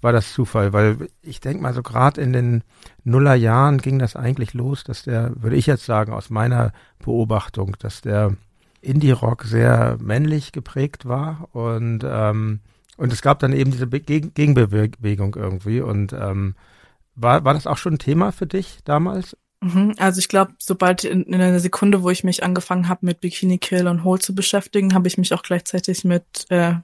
[0.00, 0.72] war das Zufall?
[0.72, 2.62] Weil ich denke mal so gerade in den
[3.02, 8.02] Nullerjahren ging das eigentlich los, dass der, würde ich jetzt sagen, aus meiner Beobachtung, dass
[8.02, 8.36] der
[8.82, 12.60] Indie-Rock sehr männlich geprägt war und ähm,
[12.96, 16.54] und es gab dann eben diese Be Gegenbewegung irgendwie und ähm,
[17.20, 19.36] war, war das auch schon ein Thema für dich damals?
[19.60, 23.20] Mhm, also ich glaube, sobald in, in einer Sekunde, wo ich mich angefangen habe, mit
[23.20, 26.74] Bikini Kill und Hole zu beschäftigen, habe ich mich auch gleichzeitig mit äh,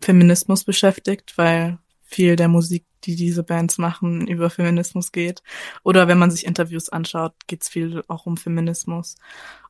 [0.00, 5.42] Feminismus beschäftigt, weil viel der Musik, die diese Bands machen, über Feminismus geht.
[5.82, 9.16] Oder wenn man sich Interviews anschaut, geht's viel auch um Feminismus.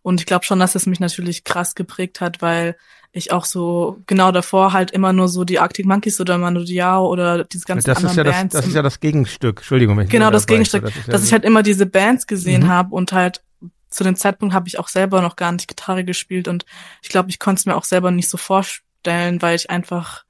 [0.03, 2.77] Und ich glaube schon, dass es mich natürlich krass geprägt hat, weil
[3.13, 7.07] ich auch so genau davor halt immer nur so die Arctic Monkeys oder Manu Diao
[7.07, 8.53] oder diese ganzen das anderen ist ja Bands.
[8.53, 9.97] Das, das ist ja das Gegenstück, Entschuldigung.
[9.99, 12.69] Wenn ich genau, das Gegenstück, das ja dass ich halt immer diese Bands gesehen mhm.
[12.69, 13.43] habe und halt
[13.91, 16.65] zu dem Zeitpunkt habe ich auch selber noch gar nicht Gitarre gespielt und
[17.03, 20.25] ich glaube, ich konnte es mir auch selber nicht so vorstellen, weil ich einfach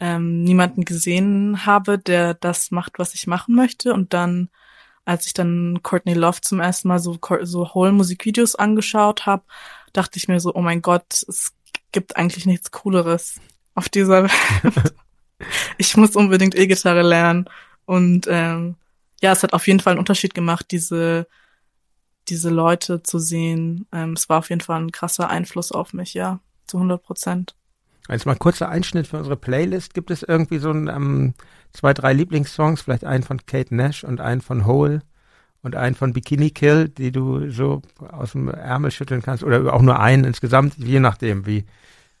[0.00, 3.92] ähm, niemanden gesehen habe, der das macht, was ich machen möchte.
[3.92, 4.48] Und dann,
[5.04, 9.44] als ich dann Courtney Love zum ersten Mal so, so whole Musikvideos angeschaut habe,
[9.92, 11.52] dachte ich mir so, oh mein Gott, es
[11.92, 13.40] gibt eigentlich nichts Cooleres
[13.74, 14.32] auf dieser Welt.
[15.78, 17.48] ich muss unbedingt E-Gitarre lernen.
[17.84, 18.76] Und ähm,
[19.20, 21.26] ja, es hat auf jeden Fall einen Unterschied gemacht, diese
[22.30, 23.86] diese Leute zu sehen.
[23.92, 27.54] Ähm, es war auf jeden Fall ein krasser Einfluss auf mich, ja, zu 100 Prozent.
[28.08, 29.94] Jetzt mal kurzer Einschnitt für unsere Playlist.
[29.94, 31.34] Gibt es irgendwie so ein, ähm,
[31.72, 35.02] zwei, drei Lieblingssongs, vielleicht einen von Kate Nash und einen von Hole
[35.62, 39.82] und einen von Bikini Kill, die du so aus dem Ärmel schütteln kannst oder auch
[39.82, 41.64] nur einen insgesamt, je nachdem, wie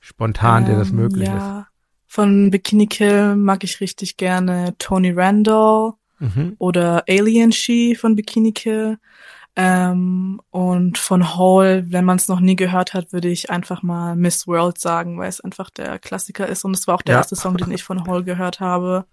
[0.00, 1.60] spontan ähm, dir das ähm, möglich ja.
[1.60, 1.66] ist.
[2.06, 6.56] Von Bikini Kill mag ich richtig gerne Tony Randall mhm.
[6.58, 8.98] oder Alien She von Bikini Kill.
[9.56, 14.14] Ähm, und von Hall, wenn man es noch nie gehört hat, würde ich einfach mal
[14.16, 17.18] Miss World sagen, weil es einfach der Klassiker ist und es war auch der ja.
[17.18, 19.06] erste Song, den ich von Hall gehört habe.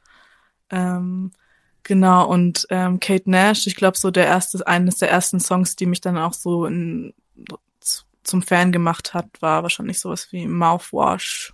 [0.69, 1.31] Ähm,
[1.87, 5.87] genau, und ähm, Kate Nash, ich glaube so der erste, eines der ersten Songs, die
[5.87, 7.13] mich dann auch so in,
[8.23, 11.53] zum Fan gemacht hat, war wahrscheinlich sowas wie Mouthwash.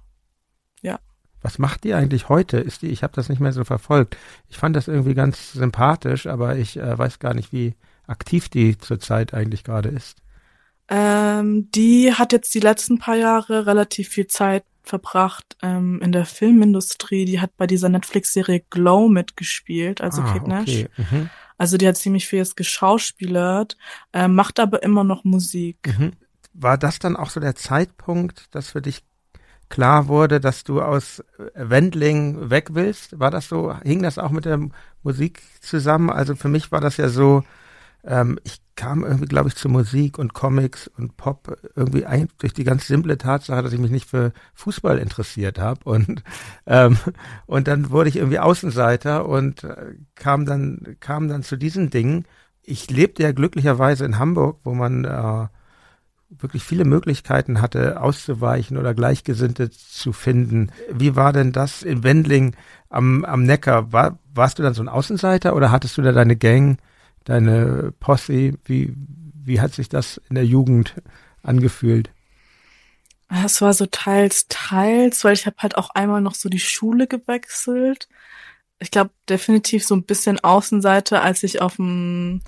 [0.82, 1.00] Ja.
[1.41, 2.58] Was macht die eigentlich heute?
[2.58, 4.17] Ist die, ich habe das nicht mehr so verfolgt.
[4.50, 7.76] Ich fand das irgendwie ganz sympathisch, aber ich äh, weiß gar nicht, wie,
[8.08, 10.17] aktiv die zurzeit eigentlich gerade ist?
[10.89, 16.26] Ähm, die hat jetzt die letzten paar Jahre relativ viel Zeit verbracht ähm, in der
[16.26, 17.26] Filmindustrie.
[17.26, 20.69] Die hat bei dieser Netflix-Serie Glow mitgespielt, also ah, Kate Nash.
[20.69, 20.88] Okay.
[20.98, 21.30] Mhm.
[21.58, 23.78] Also die hat ziemlich viel jetzt geschauspielert,
[24.12, 25.78] äh, macht aber immer noch Musik.
[25.98, 26.12] Mhm.
[26.54, 29.04] War das dann auch so der Zeitpunkt, dass für dich
[29.69, 31.24] klar wurde, dass du aus
[31.56, 33.19] Wendling weg willst?
[33.19, 33.76] War das so?
[33.84, 34.60] Hing das auch mit der
[35.02, 36.10] Musik zusammen?
[36.10, 37.43] Also für mich war das ja so,
[38.03, 42.53] ähm, ich kam irgendwie, glaube ich, zu Musik und Comics und Pop irgendwie ein, durch
[42.53, 46.23] die ganz simple Tatsache, dass ich mich nicht für Fußball interessiert habe und
[46.65, 46.97] ähm,
[47.45, 52.25] und dann wurde ich irgendwie Außenseiter und äh, kam dann kam dann zu diesen Dingen.
[52.63, 55.47] Ich lebte ja glücklicherweise in Hamburg, wo man äh,
[56.41, 60.71] wirklich viele Möglichkeiten hatte, auszuweichen oder Gleichgesinnte zu finden.
[60.91, 62.55] Wie war denn das in Wendling
[62.89, 63.91] am, am Neckar?
[63.91, 66.79] War, warst du dann so ein Außenseiter oder hattest du da deine Gang?
[67.25, 70.95] Deine Posse, wie, wie hat sich das in der Jugend
[71.41, 72.12] angefühlt?
[73.29, 77.07] Es war so teils, teils, weil ich habe halt auch einmal noch so die Schule
[77.07, 78.07] gewechselt.
[78.79, 82.41] Ich glaube definitiv so ein bisschen Außenseite, als ich auf dem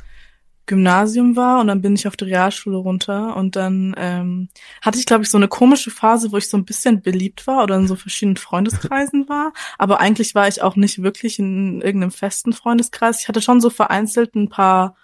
[0.65, 4.49] Gymnasium war und dann bin ich auf die Realschule runter und dann ähm,
[4.81, 7.63] hatte ich, glaube ich, so eine komische Phase, wo ich so ein bisschen beliebt war
[7.63, 9.53] oder in so verschiedenen Freundeskreisen war.
[9.77, 13.21] Aber eigentlich war ich auch nicht wirklich in irgendeinem festen Freundeskreis.
[13.21, 14.95] Ich hatte schon so vereinzelt ein paar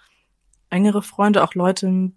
[0.70, 2.12] engere Freunde, auch Leute,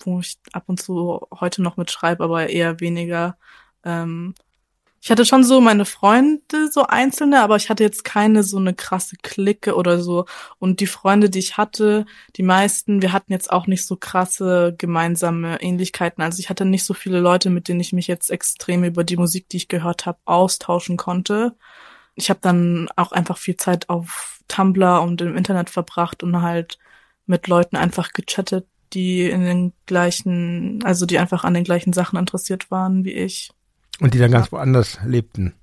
[0.00, 3.36] wo ich ab und zu heute noch mitschreibe, aber eher weniger.
[3.84, 4.34] Ähm,
[5.00, 8.74] Ich hatte schon so meine Freunde, so einzelne, aber ich hatte jetzt keine so eine
[8.74, 10.24] krasse Clique oder so.
[10.58, 12.06] Und die Freunde, die ich hatte,
[12.36, 16.22] die meisten, wir hatten jetzt auch nicht so krasse gemeinsame Ähnlichkeiten.
[16.22, 19.16] Also ich hatte nicht so viele Leute, mit denen ich mich jetzt extrem über die
[19.16, 21.54] Musik, die ich gehört habe, austauschen konnte.
[22.16, 26.78] Ich habe dann auch einfach viel Zeit auf Tumblr und im Internet verbracht und halt
[27.26, 32.18] mit Leuten einfach gechattet, die in den gleichen, also die einfach an den gleichen Sachen
[32.18, 33.50] interessiert waren wie ich.
[34.00, 35.54] Und die dann ganz woanders lebten.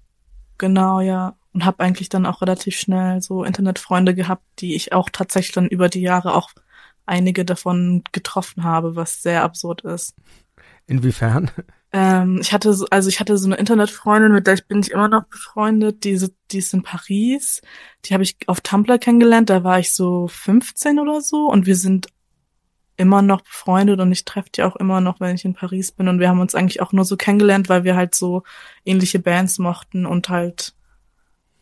[0.58, 1.36] Genau, ja.
[1.54, 5.68] Und habe eigentlich dann auch relativ schnell so Internetfreunde gehabt, die ich auch tatsächlich dann
[5.68, 6.50] über die Jahre auch
[7.06, 10.16] einige davon getroffen habe, was sehr absurd ist.
[10.88, 11.52] Inwiefern?
[11.96, 14.90] Ähm, ich hatte so, also ich hatte so eine Internetfreundin, mit der ich bin ich
[14.90, 16.20] immer noch befreundet, die,
[16.50, 17.62] die ist in Paris.
[18.06, 21.76] Die habe ich auf Tumblr kennengelernt, da war ich so 15 oder so und wir
[21.76, 22.08] sind
[22.96, 26.08] immer noch befreundet und ich treffe die auch immer noch, wenn ich in Paris bin.
[26.08, 28.44] Und wir haben uns eigentlich auch nur so kennengelernt, weil wir halt so
[28.86, 30.74] ähnliche Bands mochten und halt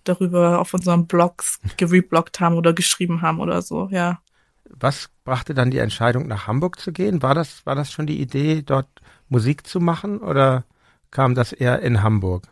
[0.04, 4.20] darüber auf unseren Blogs gerebloggt haben oder geschrieben haben oder so, ja.
[4.66, 7.22] Was brachte dann die Entscheidung, nach Hamburg zu gehen?
[7.22, 8.88] War das, war das schon die Idee, dort
[9.30, 10.66] Musik zu machen oder
[11.12, 12.48] kam das eher in Hamburg?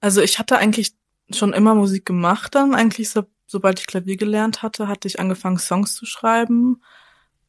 [0.00, 0.92] Also ich hatte eigentlich
[1.30, 2.74] schon immer Musik gemacht dann.
[2.74, 6.80] Eigentlich so, sobald ich Klavier gelernt hatte, hatte ich angefangen, Songs zu schreiben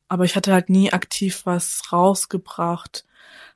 [0.10, 3.06] aber ich hatte halt nie aktiv was rausgebracht.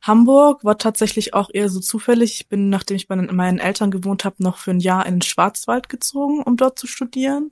[0.02, 2.42] Hamburg war tatsächlich auch eher so zufällig.
[2.42, 5.22] Ich bin, nachdem ich bei meinen Eltern gewohnt habe, noch für ein Jahr in den
[5.22, 7.52] Schwarzwald gezogen, um dort zu studieren.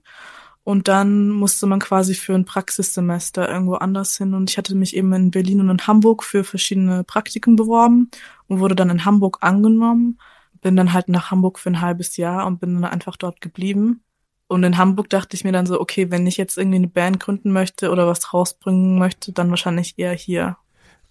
[0.63, 4.33] Und dann musste man quasi für ein Praxissemester irgendwo anders hin.
[4.33, 8.11] Und ich hatte mich eben in Berlin und in Hamburg für verschiedene Praktiken beworben
[8.47, 10.19] und wurde dann in Hamburg angenommen.
[10.61, 14.03] Bin dann halt nach Hamburg für ein halbes Jahr und bin dann einfach dort geblieben.
[14.51, 17.21] Und in Hamburg dachte ich mir dann so, okay, wenn ich jetzt irgendwie eine Band
[17.21, 20.57] gründen möchte oder was rausbringen möchte, dann wahrscheinlich eher hier.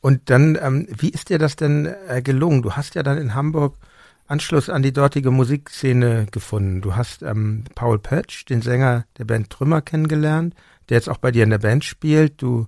[0.03, 2.61] Und dann, ähm, wie ist dir das denn äh, gelungen?
[2.61, 3.79] Du hast ja dann in Hamburg
[4.27, 6.83] Anschluss an die dortige Musikszene gefunden.
[6.83, 10.55] Du hast ähm, Paul Pötsch, den Sänger der Band Trümmer, kennengelernt,
[10.91, 12.43] der jetzt auch bei dir in der Band spielt.
[12.43, 12.67] Du,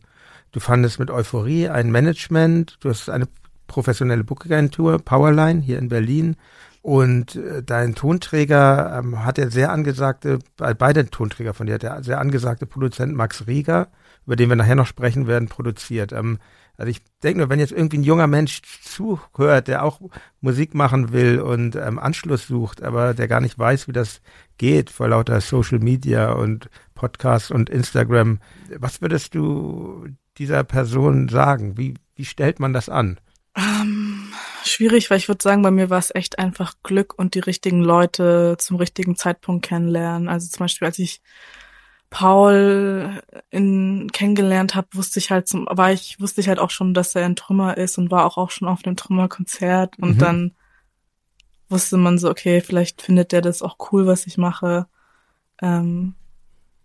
[0.52, 2.78] du fandest mit Euphorie ein Management.
[2.80, 3.28] Du hast eine
[3.66, 6.36] professionelle Bookagentur, Powerline, hier in Berlin.
[6.82, 12.02] Und äh, dein Tonträger ähm, hat der sehr angesagte, äh, beide Tonträger von dir der
[12.02, 13.88] sehr angesagte Produzent Max Rieger,
[14.26, 16.12] über den wir nachher noch sprechen werden, produziert.
[16.12, 16.38] Ähm,
[16.76, 20.00] also ich denke nur, wenn jetzt irgendwie ein junger Mensch zuhört, der auch
[20.40, 24.20] Musik machen will und ähm, Anschluss sucht, aber der gar nicht weiß, wie das
[24.58, 28.40] geht vor lauter Social Media und Podcasts und Instagram,
[28.78, 31.76] was würdest du dieser Person sagen?
[31.76, 33.18] Wie, wie stellt man das an?
[33.54, 34.01] Ähm,
[34.72, 37.82] schwierig, weil ich würde sagen, bei mir war es echt einfach Glück und die richtigen
[37.82, 40.28] Leute zum richtigen Zeitpunkt kennenlernen.
[40.28, 41.22] Also zum Beispiel, als ich
[42.10, 46.92] Paul in, kennengelernt habe, wusste ich halt zum, war ich, wusste ich halt auch schon,
[46.92, 50.18] dass er ein Trümmer ist und war auch, auch schon auf dem Trümmerkonzert und mhm.
[50.18, 50.54] dann
[51.68, 54.86] wusste man so, okay, vielleicht findet der das auch cool, was ich mache.
[55.62, 56.14] Ähm,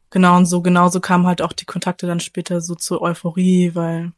[0.09, 4.13] genau, und so genauso kamen halt auch die Kontakte dann später so zur Euphorie, weil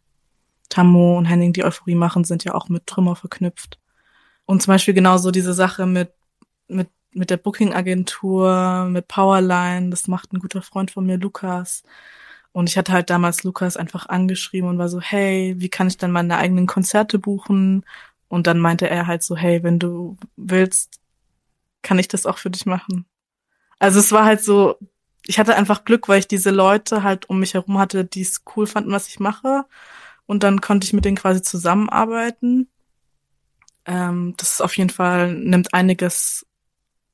[0.69, 3.79] Tammo und Henning die Euphorie machen, sind ja auch mit Trümmer verknüpft.
[4.45, 6.11] Und zum Beispiel genauso diese Sache mit,
[6.67, 11.83] mit, mit der Booking-Agentur, mit Powerline, das macht ein guter Freund von mir, Lukas.
[12.51, 15.97] Und ich hatte halt damals Lukas einfach angeschrieben und war so, hey, wie kann ich
[15.97, 17.85] dann meine eigenen Konzerte buchen?
[18.27, 20.99] Und dann meinte er halt so, hey, wenn du willst,
[21.81, 23.05] kann ich das auch für dich machen.
[23.79, 24.77] Also es war halt so,
[25.25, 28.43] ich hatte einfach Glück, weil ich diese Leute halt um mich herum hatte, die es
[28.55, 29.65] cool fanden, was ich mache
[30.29, 32.69] und dann konnte ich mit denen quasi zusammenarbeiten.
[33.85, 36.45] Ähm, das ist auf jeden Fall, nimmt einiges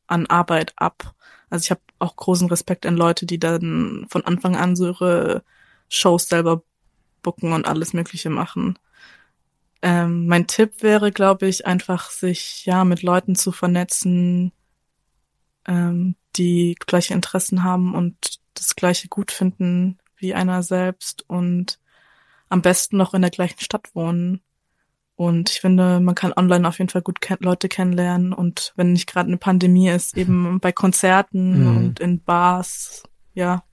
[0.06, 1.16] an Arbeit ab.
[1.50, 5.44] Also ich habe auch großen Respekt an Leute, die dann von Anfang an so ihre
[5.88, 6.64] Shows selber
[7.22, 8.78] booken und alles Mögliche machen.
[9.82, 14.52] Ähm, mein Tipp wäre, glaube ich, einfach sich ja mit Leuten zu vernetzen,
[15.66, 21.80] ähm, die gleiche Interessen haben und das gleiche gut finden wie einer selbst und
[22.56, 24.42] am besten noch in der gleichen Stadt wohnen.
[25.16, 28.94] Und ich finde, man kann online auf jeden Fall gut ke Leute kennenlernen und wenn
[28.94, 31.68] nicht gerade eine Pandemie ist, eben bei Konzerten mhm.
[31.68, 33.64] und in Bars, ja.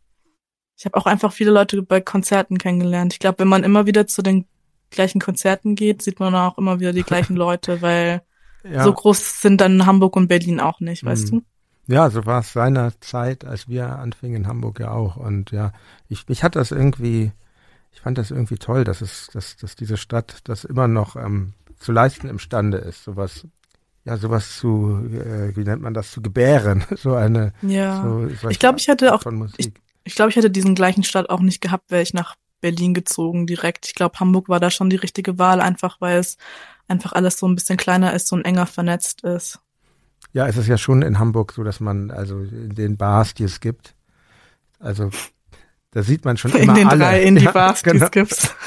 [0.77, 3.13] Ich habe auch einfach viele Leute bei Konzerten kennengelernt.
[3.13, 4.47] Ich glaube, wenn man immer wieder zu den
[4.91, 8.23] gleichen Konzerten geht, sieht man auch immer wieder die gleichen Leute, weil
[8.65, 8.83] ja.
[8.83, 11.45] so groß sind dann Hamburg und Berlin auch nicht, weißt mhm.
[11.87, 11.95] du?
[11.95, 15.17] Ja, so war es seiner Zeit, als wir anfingen in Hamburg ja auch.
[15.17, 15.73] Und ja,
[16.09, 17.33] ich, mich hat das irgendwie
[17.93, 21.55] ich fand das irgendwie toll, dass es, dass, dass diese Stadt das immer noch ähm,
[21.79, 23.47] zu leisten imstande ist, sowas,
[24.05, 27.53] ja, sowas zu, äh, wie nennt man das, zu gebären, so eine.
[27.63, 28.03] Ja.
[28.03, 29.25] So, ich glaube, ich hätte auch,
[29.57, 29.73] ich,
[30.05, 33.47] ich glaube, ich hätte diesen gleichen Stadt auch nicht gehabt, wäre ich nach Berlin gezogen
[33.47, 33.87] direkt.
[33.87, 36.39] Ich glaube, Hamburg war da schon die richtige Wahl, einfach weil es
[36.89, 39.61] einfach alles so ein bisschen kleiner ist und enger vernetzt ist.
[40.33, 43.45] Ja, es ist ja schon in Hamburg so, dass man, also in den Bars, die
[43.45, 43.95] es gibt,
[44.79, 45.11] also
[45.93, 46.99] da sieht man schon in immer den alle.
[47.05, 48.05] drei Indie-Bars, Ja, genau.
[48.07, 48.55] es gibt.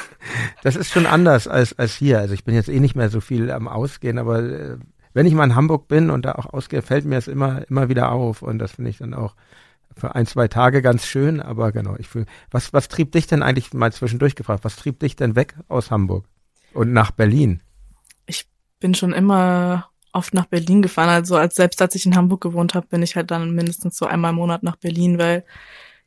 [0.63, 2.17] Das ist schon anders als, als hier.
[2.17, 4.77] Also ich bin jetzt eh nicht mehr so viel am Ausgehen, aber äh,
[5.13, 7.89] wenn ich mal in Hamburg bin und da auch ausgehe, fällt mir es immer, immer
[7.89, 8.41] wieder auf.
[8.41, 9.35] Und das finde ich dann auch
[9.95, 11.39] für ein, zwei Tage ganz schön.
[11.41, 14.63] Aber genau, ich fühl, was, was trieb dich denn eigentlich mal zwischendurch gefragt?
[14.65, 16.25] Was trieb dich denn weg aus Hamburg
[16.73, 17.61] und nach Berlin?
[18.25, 18.47] Ich
[18.79, 21.09] bin schon immer oft nach Berlin gefahren.
[21.09, 24.07] Also als selbst als ich in Hamburg gewohnt habe, bin ich halt dann mindestens so
[24.07, 25.45] einmal im Monat nach Berlin, weil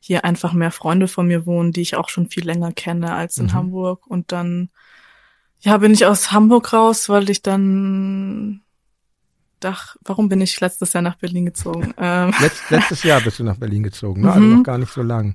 [0.01, 3.39] hier einfach mehr Freunde von mir wohnen, die ich auch schon viel länger kenne als
[3.39, 3.53] in Mhm.
[3.55, 4.07] Hamburg.
[4.07, 4.71] Und dann,
[5.61, 8.63] ja, bin ich aus Hamburg raus, weil ich dann
[9.61, 11.93] dach, warum bin ich letztes Jahr nach Berlin gezogen?
[11.99, 14.33] Ähm, Letzt, letztes Jahr bist du nach Berlin gezogen, ne?
[14.33, 14.57] also Mhm.
[14.59, 15.35] noch gar nicht so lang.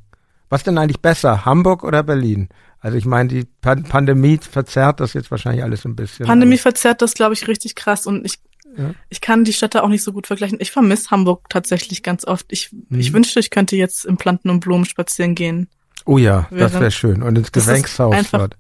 [0.50, 2.48] Was denn eigentlich besser, Hamburg oder Berlin?
[2.80, 6.28] Also ich meine, die Pan Pandemie verzerrt das jetzt wahrscheinlich alles ein bisschen.
[6.28, 8.40] Pandemie verzerrt das, glaube ich, richtig krass und ich,
[8.78, 8.92] Ja.
[9.10, 10.58] ich kann die Städte auch nicht so gut vergleichen.
[10.62, 12.46] Ich vermisse Hamburg tatsächlich ganz oft.
[12.50, 13.16] Ich, ich Mhm.
[13.16, 15.68] wünschte, ich könnte jetzt im Planten und Blumen spazieren gehen.
[16.06, 17.22] Oh ja, das Wäre- schön.
[17.24, 18.58] Und ins Das Gewächshaus einfach- dort.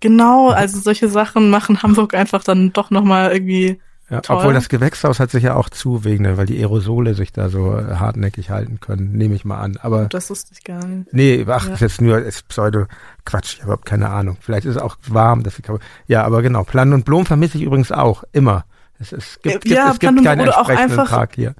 [0.00, 3.80] Genau, also solche Sachen machen Hamburg einfach dann doch nochmal irgendwie.
[4.10, 4.36] Ja, toll.
[4.36, 7.74] obwohl das Gewächshaus hat sich ja auch zu wegen, weil die Aerosole sich da so
[7.74, 9.78] äh, hartnäckig halten können, nehme ich mal an.
[9.80, 11.10] Aber Das wusste ich gar nicht.
[11.14, 11.72] nee, ach, Ja.
[11.74, 14.36] ist jetzt nur ist Pseudo-Quatsch, ich habe überhaupt keine Ahnung.
[14.40, 15.64] Vielleicht ist es auch warm, dass ich
[16.06, 18.66] Ja, aber genau, Plan und Blumen vermisse ich übrigens auch, immer.
[18.98, 21.54] Es, es gibt, Ja, gibt, es gibt keinen oder auch einfach- Park hier.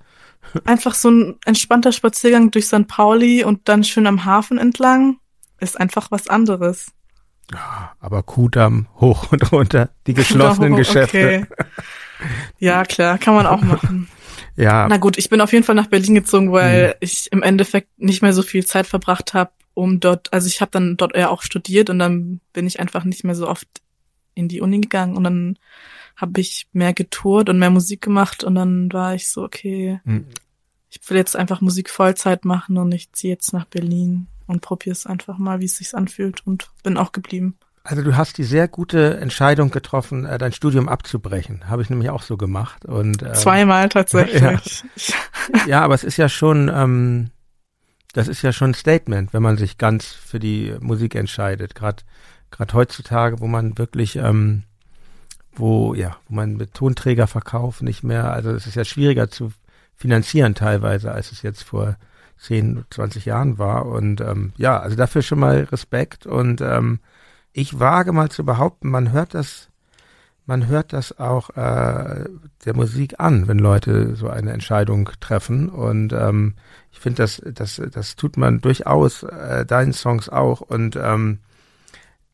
[0.64, 2.86] Einfach so ein entspannter Spaziergang durch St.
[2.86, 5.18] Pauli und dann schön am Hafen entlang
[5.58, 6.92] ist einfach was anderes.
[8.00, 11.46] Aber Kudamm hoch und runter, die geschlossenen Oh, Geschäfte.
[11.46, 11.46] Okay.
[12.58, 14.08] Ja, klar, kann man auch machen.
[14.56, 16.94] Ja, Na gut, ich bin auf jeden Fall nach Berlin gezogen, weil Mhm.
[17.00, 20.70] ich im Endeffekt nicht mehr so viel Zeit verbracht habe, um dort, also ich habe
[20.70, 23.66] dann dort eher auch studiert und dann bin ich einfach nicht mehr so oft
[24.34, 25.58] in die Uni gegangen und dann
[26.16, 30.26] habe ich mehr getourt und mehr Musik gemacht und dann war ich so, okay, Mhm.
[30.90, 34.92] ich will jetzt einfach Musik Vollzeit machen und ich ziehe jetzt nach Berlin und probiere
[34.92, 37.56] es einfach mal, wie es sich anfühlt und bin auch geblieben.
[37.86, 41.68] Also du hast die sehr gute Entscheidung getroffen, äh, dein Studium abzubrechen.
[41.68, 42.86] Habe ich nämlich auch so gemacht.
[42.86, 44.40] Und ähm, Zweimal tatsächlich.
[45.52, 45.66] ja.
[45.66, 47.30] ja, aber es ist ja schon, ähm,
[48.14, 51.74] das ist ja schon ein Statement, wenn man sich ganz für die Musik entscheidet.
[51.74, 52.04] Gerade
[52.50, 54.62] gerade heutzutage, wo man wirklich, ähm,
[55.56, 59.52] wo ja, wo man mit Tonträgerverkauf nicht mehr, also es ist ja schwieriger zu
[59.96, 61.96] finanzieren teilweise, als es jetzt vor
[62.38, 63.86] 10, 20 Jahren war.
[63.86, 67.00] Und ähm, ja, also dafür schon mal Respekt und ähm,
[67.52, 69.70] ich wage mal zu behaupten, man hört das,
[70.44, 72.24] man hört das auch äh,
[72.64, 75.68] der Musik an, wenn Leute so eine Entscheidung treffen.
[75.68, 76.54] Und ähm,
[76.90, 80.60] ich finde, das, das, das tut man durchaus äh, deinen Songs auch.
[80.62, 81.38] Und ähm,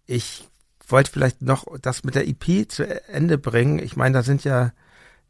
[0.06, 0.49] ich
[0.92, 3.78] wollte vielleicht noch das mit der EP zu Ende bringen.
[3.78, 4.72] Ich meine, da sind ja,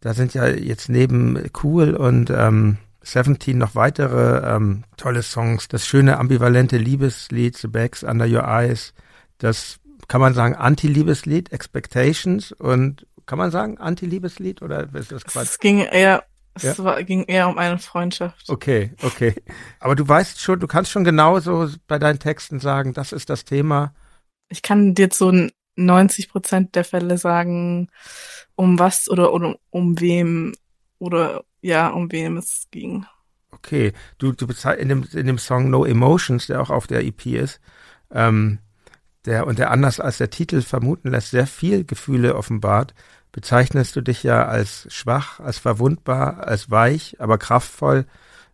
[0.00, 5.68] da sind ja jetzt neben Cool und ähm, Seventeen noch weitere ähm, tolle Songs.
[5.68, 8.92] Das schöne ambivalente Liebeslied The Bags Under Your Eyes.
[9.38, 15.44] Das kann man sagen Anti-Liebeslied, Expectations und kann man sagen Anti-Liebeslied oder ist das Quatsch?
[15.44, 16.84] Es ging eher, es Ja.
[16.84, 18.50] war, ging eher um eine Freundschaft.
[18.50, 19.34] Okay, okay.
[19.78, 23.44] Aber du weißt schon, du kannst schon genauso bei deinen Texten sagen, das ist das
[23.44, 23.94] Thema.
[24.50, 27.88] Ich kann dir zu 90 Prozent der Fälle sagen,
[28.54, 30.52] um was oder, oder um wem
[30.98, 33.06] oder ja, um wem es ging.
[33.52, 34.46] Okay, du, du
[34.78, 37.60] in dem, in dem Song No Emotions, der auch auf der EP ist,
[38.10, 38.58] ähm,
[39.24, 42.94] der und der anders als der Titel vermuten lässt, sehr viel Gefühle offenbart,
[43.32, 48.06] bezeichnest du dich ja als schwach, als verwundbar, als weich, aber kraftvoll.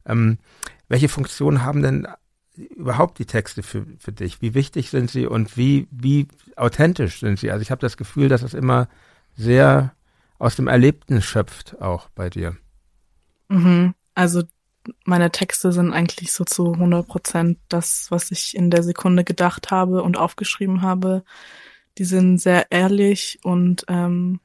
[0.06, 0.38] Ähm,
[0.88, 2.06] welche Funktion haben denn
[2.56, 4.42] überhaupt die Texte für, für dich?
[4.42, 7.50] Wie wichtig sind sie und wie, wie authentisch sind sie?
[7.50, 8.88] Also ich habe das Gefühl, dass es immer
[9.36, 9.94] sehr
[10.38, 12.56] aus dem Erlebten schöpft, auch bei dir.
[13.48, 13.94] Mhm.
[14.14, 14.42] Also
[15.04, 19.70] meine Texte sind eigentlich so zu 100 Prozent das, was ich in der Sekunde gedacht
[19.70, 21.24] habe und aufgeschrieben habe.
[21.98, 24.40] Die sind sehr ehrlich und ähm,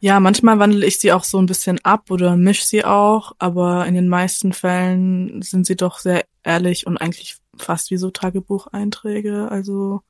[0.00, 3.86] ja, manchmal wandle ich sie auch so ein bisschen ab oder misch sie auch, aber
[3.86, 9.50] in den meisten Fällen sind sie doch sehr ehrlich und eigentlich fast wie so Tagebucheinträge.
[9.50, 10.02] Also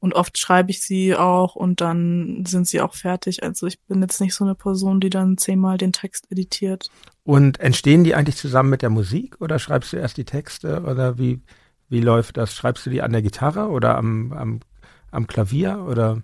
[0.00, 3.42] und oft schreibe ich sie auch und dann sind sie auch fertig.
[3.42, 6.90] Also ich bin jetzt nicht so eine Person, die dann zehnmal den Text editiert.
[7.22, 11.18] Und entstehen die eigentlich zusammen mit der Musik oder schreibst du erst die Texte oder
[11.18, 11.42] wie,
[11.90, 12.54] wie läuft das?
[12.54, 14.60] Schreibst du die an der Gitarre oder am, am,
[15.10, 16.22] am Klavier oder?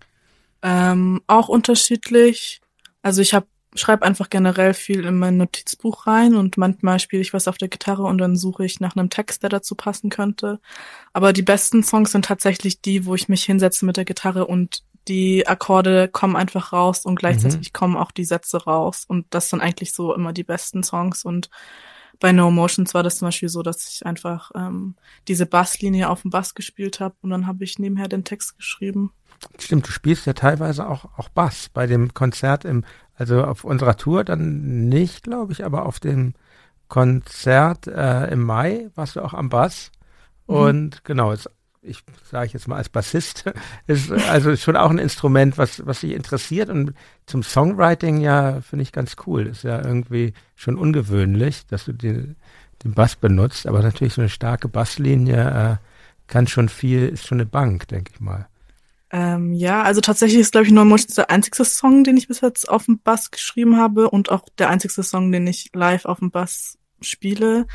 [0.62, 2.62] Ähm, auch unterschiedlich.
[3.02, 3.46] Also ich habe
[3.80, 7.68] schreibe einfach generell viel in mein Notizbuch rein und manchmal spiele ich was auf der
[7.68, 10.60] Gitarre und dann suche ich nach einem Text, der dazu passen könnte.
[11.12, 14.82] Aber die besten Songs sind tatsächlich die, wo ich mich hinsetze mit der Gitarre und
[15.08, 17.72] die Akkorde kommen einfach raus und gleichzeitig mhm.
[17.72, 19.04] kommen auch die Sätze raus.
[19.06, 21.24] Und das sind eigentlich so immer die besten Songs.
[21.24, 21.48] Und
[22.18, 24.96] bei No Motions war das zum Beispiel so, dass ich einfach ähm,
[25.28, 29.12] diese Basslinie auf dem Bass gespielt habe und dann habe ich nebenher den Text geschrieben.
[29.58, 32.84] Stimmt, du spielst ja teilweise auch, auch Bass bei dem Konzert im,
[33.16, 36.34] also auf unserer Tour dann nicht, glaube ich, aber auf dem
[36.88, 39.90] Konzert äh, im Mai warst du auch am Bass.
[40.46, 40.54] Mhm.
[40.54, 41.48] Und genau, es
[41.86, 43.44] ich sage jetzt mal als Bassist,
[43.86, 46.92] ist also schon auch ein Instrument, was, was sich interessiert und
[47.26, 49.46] zum Songwriting ja finde ich ganz cool.
[49.46, 52.36] Ist ja irgendwie schon ungewöhnlich, dass du den,
[52.84, 55.86] den Bass benutzt, aber natürlich so eine starke Basslinie äh,
[56.26, 58.48] kann schon viel, ist schon eine Bank, denke ich mal.
[59.16, 62.68] Ähm, ja, also tatsächlich ist, glaube ich, Motions der einzigste Song, den ich bis jetzt
[62.68, 66.30] auf dem Bass geschrieben habe und auch der einzigste Song, den ich live auf dem
[66.30, 67.66] Bass spiele.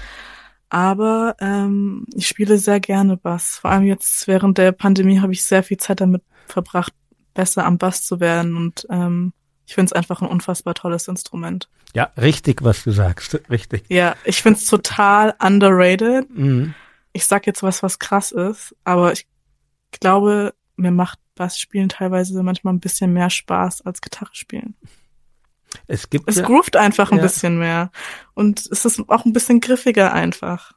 [0.69, 3.57] Aber ähm, ich spiele sehr gerne Bass.
[3.57, 6.93] Vor allem jetzt während der Pandemie habe ich sehr viel Zeit damit verbracht,
[7.33, 8.55] besser am Bass zu werden.
[8.55, 9.33] Und ähm,
[9.65, 11.69] ich finde es einfach ein unfassbar tolles Instrument.
[11.95, 13.41] Ja, richtig, was du sagst.
[13.49, 13.85] Richtig.
[13.89, 16.29] Ja, ich finde es total underrated.
[16.29, 16.75] Mhm.
[17.13, 19.25] Ich sag jetzt was, was krass ist, aber ich
[19.89, 24.75] glaube, mir macht Bassspielen teilweise manchmal ein bisschen mehr Spaß als Gitarre spielen.
[25.87, 27.23] Es gibt es ja, groovt einfach ein ja.
[27.23, 27.91] bisschen mehr
[28.33, 30.73] und es ist auch ein bisschen griffiger einfach.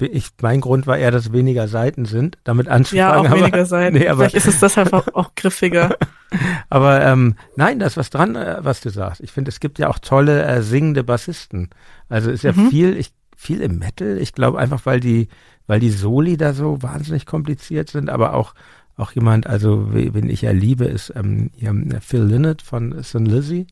[0.00, 2.98] Ich, mein Grund war eher, dass weniger Seiten sind, damit anzufangen.
[2.98, 3.96] Ja, auch aber, weniger Seiten.
[3.98, 5.96] Nee, aber, Vielleicht ist es deshalb auch, auch griffiger.
[6.70, 9.20] aber ähm, nein, da ist was dran, äh, was du sagst.
[9.20, 11.70] Ich finde, es gibt ja auch tolle äh, singende Bassisten.
[12.08, 12.70] Also ist ja mhm.
[12.70, 14.18] viel, ich, viel im Metal.
[14.18, 15.26] Ich glaube einfach, weil die,
[15.66, 18.54] weil die Soli da so wahnsinnig kompliziert sind, aber auch
[18.96, 21.50] auch jemand, also wen ich ja liebe, ist ähm,
[22.00, 23.20] Phil Lynott von St.
[23.20, 23.66] Lizzie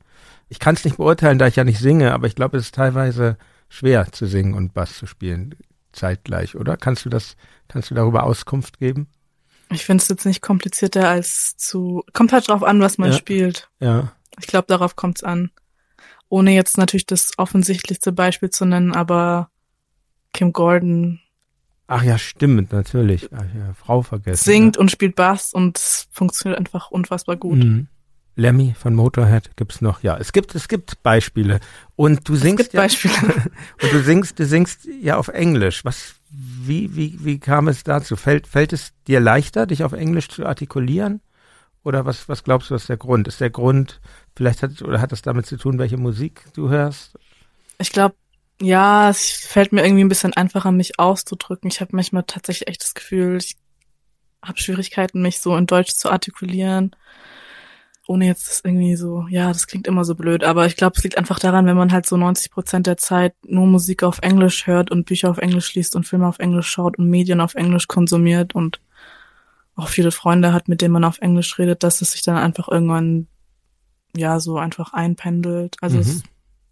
[0.52, 2.74] ich kann es nicht beurteilen, da ich ja nicht singe, aber ich glaube, es ist
[2.74, 3.38] teilweise
[3.70, 5.54] schwer zu singen und Bass zu spielen
[5.92, 6.76] zeitgleich, oder?
[6.76, 7.36] Kannst du das,
[7.68, 9.08] kannst du darüber Auskunft geben?
[9.70, 12.04] Ich finde es jetzt nicht komplizierter als zu.
[12.12, 13.16] Kommt halt drauf an, was man ja.
[13.16, 13.70] spielt.
[13.80, 14.12] Ja.
[14.38, 15.50] Ich glaube, darauf kommt es an.
[16.28, 19.48] Ohne jetzt natürlich das offensichtlichste Beispiel zu nennen, aber
[20.34, 21.18] Kim Gordon.
[21.94, 23.28] Ach ja, stimmt, natürlich.
[23.34, 24.42] Ach ja, Frau vergessen.
[24.42, 24.80] Singt ja.
[24.80, 27.58] und spielt Bass und es funktioniert einfach unfassbar gut.
[27.58, 27.86] Mhm.
[28.34, 30.02] Lemmy von Motorhead gibt's noch.
[30.02, 31.60] Ja, es gibt es gibt Beispiele
[31.94, 33.50] und du singst es gibt ja, Beispiele
[33.82, 35.84] und du singst du singst ja auf Englisch.
[35.84, 38.16] Was wie wie wie kam es dazu?
[38.16, 41.20] Fällt fällt es dir leichter, dich auf Englisch zu artikulieren?
[41.84, 43.28] Oder was was glaubst du, ist der Grund?
[43.28, 44.00] Ist der Grund
[44.34, 47.18] vielleicht hat oder hat das damit zu tun, welche Musik du hörst?
[47.78, 48.14] Ich glaube
[48.62, 51.70] ja, es fällt mir irgendwie ein bisschen einfacher, mich auszudrücken.
[51.70, 53.56] Ich habe manchmal tatsächlich echt das Gefühl, ich
[54.44, 56.94] habe Schwierigkeiten, mich so in Deutsch zu artikulieren
[58.08, 61.04] ohne jetzt das irgendwie so, ja, das klingt immer so blöd, aber ich glaube, es
[61.04, 64.66] liegt einfach daran, wenn man halt so 90 Prozent der Zeit nur Musik auf Englisch
[64.66, 67.86] hört und Bücher auf Englisch liest und Filme auf Englisch schaut und Medien auf Englisch
[67.86, 68.80] konsumiert und
[69.76, 72.68] auch viele Freunde hat, mit denen man auf Englisch redet, dass es sich dann einfach
[72.68, 73.28] irgendwann,
[74.16, 75.76] ja, so einfach einpendelt.
[75.80, 76.02] Also mhm.
[76.02, 76.22] es,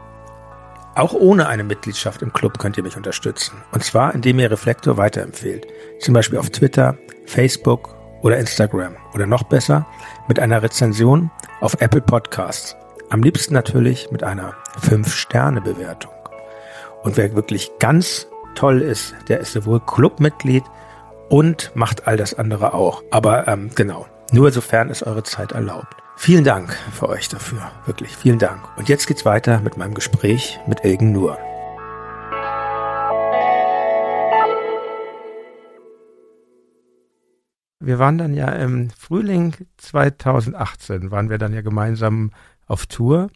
[0.95, 3.59] Auch ohne eine Mitgliedschaft im Club könnt ihr mich unterstützen.
[3.73, 5.67] Und zwar, indem ihr Reflektor weiterempfehlt.
[6.01, 8.97] Zum Beispiel auf Twitter, Facebook oder Instagram.
[9.13, 9.87] Oder noch besser,
[10.27, 11.31] mit einer Rezension
[11.61, 12.75] auf Apple Podcasts.
[13.11, 16.15] Am liebsten natürlich mit einer 5-Sterne-Bewertung.
[17.03, 20.65] Und wer wirklich ganz toll ist, der ist sowohl Clubmitglied
[21.29, 23.03] und macht all das andere auch.
[23.11, 25.97] Aber ähm, genau, nur sofern es eure Zeit erlaubt.
[26.17, 27.71] Vielen Dank für euch dafür.
[27.87, 28.61] Wirklich, vielen Dank.
[28.77, 31.39] Und jetzt geht's weiter mit meinem Gespräch mit Elgen Nur.
[37.81, 42.31] Wir waren dann ja im Frühling 2018, waren wir dann ja gemeinsam
[42.67, 43.29] auf Tour.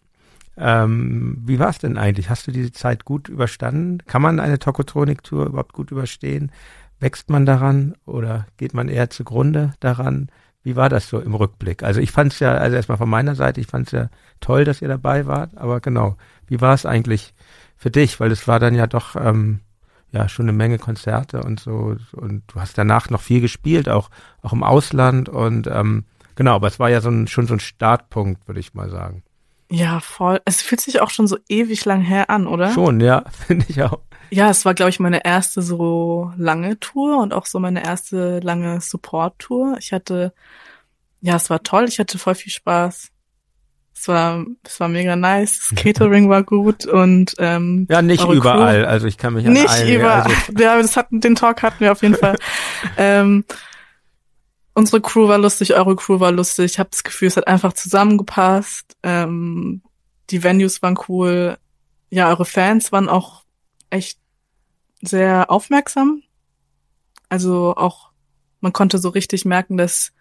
[0.55, 2.29] Ähm, wie war es denn eigentlich?
[2.29, 3.99] Hast du diese Zeit gut überstanden?
[4.07, 6.51] Kann man eine Tokotronik-Tour überhaupt gut überstehen?
[6.99, 10.29] Wächst man daran oder geht man eher zugrunde daran?
[10.63, 11.83] Wie war das so im Rückblick?
[11.83, 14.65] Also ich fand es ja, also erstmal von meiner Seite, ich fand es ja toll,
[14.65, 16.17] dass ihr dabei wart, aber genau,
[16.47, 17.33] wie war es eigentlich
[17.77, 18.19] für dich?
[18.19, 19.61] Weil es war dann ja doch ähm,
[20.11, 24.09] ja schon eine Menge Konzerte und so und du hast danach noch viel gespielt, auch
[24.41, 27.59] auch im Ausland und ähm, genau, aber es war ja so ein, schon so ein
[27.59, 29.23] Startpunkt, würde ich mal sagen.
[29.69, 30.41] Ja, voll.
[30.45, 32.71] Es fühlt sich auch schon so ewig lang her an, oder?
[32.71, 33.99] Schon, ja, finde ich auch.
[34.29, 38.39] Ja, es war, glaube ich, meine erste so lange Tour und auch so meine erste
[38.39, 39.77] lange Support-Tour.
[39.79, 40.33] Ich hatte,
[41.21, 41.85] ja, es war toll.
[41.87, 43.11] Ich hatte voll viel Spaß.
[43.99, 45.69] Es war, es war mega nice.
[45.69, 48.83] Das Catering war gut und ähm, ja, nicht überall.
[48.83, 50.21] Crew, also ich kann mich an nicht überall.
[50.23, 52.37] Also ja, das hatten, den Talk hatten wir auf jeden Fall.
[52.97, 53.43] ähm,
[54.77, 56.65] unsere Crew war lustig, eure Crew war lustig.
[56.73, 58.95] Ich habe das Gefühl, es hat einfach zusammengepasst.
[59.01, 59.81] Ähm,
[60.29, 61.57] die Venues waren cool.
[62.11, 63.43] Ja, eure Fans waren auch
[63.89, 64.19] echt
[65.01, 66.21] sehr aufmerksam.
[67.27, 68.11] Also auch,
[68.61, 70.11] man konnte so richtig merken, dass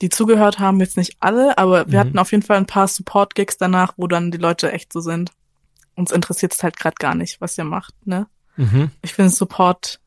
[0.00, 2.08] die zugehört haben, jetzt nicht alle, aber wir mhm.
[2.08, 5.32] hatten auf jeden Fall ein paar Support-Gigs danach, wo dann die Leute echt so sind.
[5.96, 8.28] Uns interessiert es halt gerade gar nicht, was ihr macht, ne?
[8.56, 8.92] Mhm.
[9.02, 10.00] Ich finde Support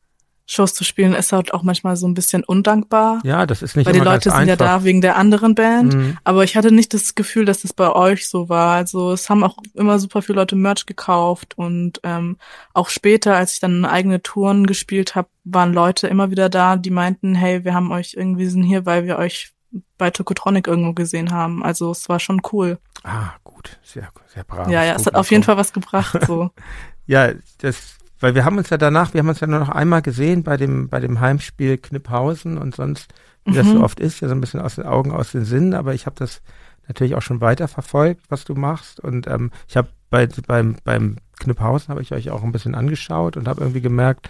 [0.46, 3.20] Shows zu spielen ist halt auch manchmal so ein bisschen undankbar.
[3.24, 5.94] Ja, das ist nicht Weil die Leute sind ja da wegen der anderen Band.
[5.94, 6.18] Mhm.
[6.24, 8.74] Aber ich hatte nicht das Gefühl, dass das bei euch so war.
[8.74, 12.36] Also es haben auch immer super viele Leute Merch gekauft und ähm,
[12.74, 16.90] auch später, als ich dann eigene Touren gespielt habe, waren Leute immer wieder da, die
[16.90, 19.52] meinten, hey, wir haben euch irgendwie sind hier, weil wir euch
[19.96, 21.64] bei Tokotronic irgendwo gesehen haben.
[21.64, 22.78] Also es war schon cool.
[23.04, 24.68] Ah, gut, sehr, sehr brav.
[24.68, 26.18] Ja, ja, es hat auf jeden Fall was gebracht.
[26.26, 26.50] So.
[27.06, 30.02] ja, das weil wir haben uns ja danach, wir haben uns ja nur noch einmal
[30.02, 33.12] gesehen bei dem, bei dem Heimspiel Kniphausen und sonst,
[33.44, 33.54] wie mhm.
[33.56, 33.82] das so mhm.
[33.82, 36.16] oft ist, ja so ein bisschen aus den Augen, aus den Sinnen, aber ich habe
[36.18, 36.40] das
[36.88, 39.00] natürlich auch schon weiter verfolgt, was du machst.
[39.00, 43.36] Und ähm, ich habe bei, beim, beim Kniphausen habe ich euch auch ein bisschen angeschaut
[43.36, 44.28] und habe irgendwie gemerkt,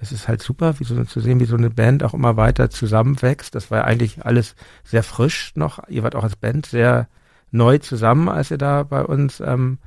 [0.00, 2.70] es ist halt super, wie so zu sehen, wie so eine Band auch immer weiter
[2.70, 3.54] zusammenwächst.
[3.54, 5.80] Das war ja eigentlich alles sehr frisch noch.
[5.88, 7.08] Ihr wart auch als Band sehr
[7.50, 9.78] neu zusammen, als ihr da bei uns ähm,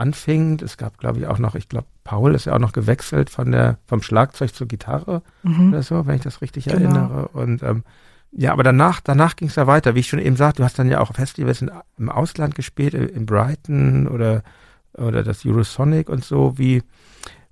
[0.00, 0.60] anfing.
[0.62, 3.52] Es gab, glaube ich, auch noch, ich glaube, Paul ist ja auch noch gewechselt von
[3.52, 5.68] der, vom Schlagzeug zur Gitarre mhm.
[5.68, 6.76] oder so, wenn ich das richtig genau.
[6.76, 7.28] erinnere.
[7.28, 7.84] Und ähm,
[8.32, 9.94] ja, aber danach, danach ging es ja weiter.
[9.94, 12.94] Wie ich schon eben sagte, du hast dann ja auch Festivals in, im Ausland gespielt,
[12.94, 14.42] in Brighton oder,
[14.94, 16.56] oder das Eurosonic und so.
[16.56, 16.82] Wie,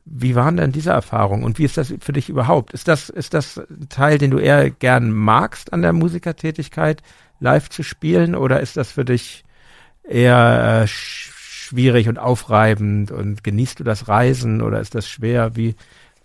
[0.04, 2.72] wie waren denn diese Erfahrungen und wie ist das für dich überhaupt?
[2.72, 7.02] Ist das, ist das ein Teil, den du eher gern magst an der Musikertätigkeit,
[7.40, 9.44] live zu spielen oder ist das für dich
[10.04, 10.86] eher äh,
[11.68, 15.54] schwierig und aufreibend und genießt du das Reisen oder ist das schwer?
[15.54, 15.74] Wie,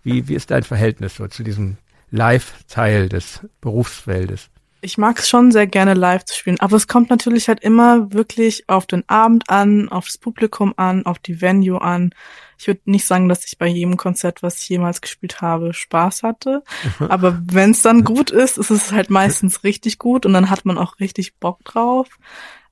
[0.04, 1.78] wie, wie ist dein Verhältnis so zu diesem
[2.12, 4.50] Live-Teil des Berufsfeldes?
[4.82, 8.12] Ich mag es schon sehr gerne live zu spielen, aber es kommt natürlich halt immer
[8.12, 12.14] wirklich auf den Abend an, auf das Publikum an, auf die Venue an.
[12.58, 16.24] Ich würde nicht sagen, dass ich bei jedem Konzert, was ich jemals gespielt habe, Spaß
[16.24, 16.64] hatte.
[17.00, 20.66] Aber wenn es dann gut ist, ist es halt meistens richtig gut und dann hat
[20.66, 22.08] man auch richtig Bock drauf.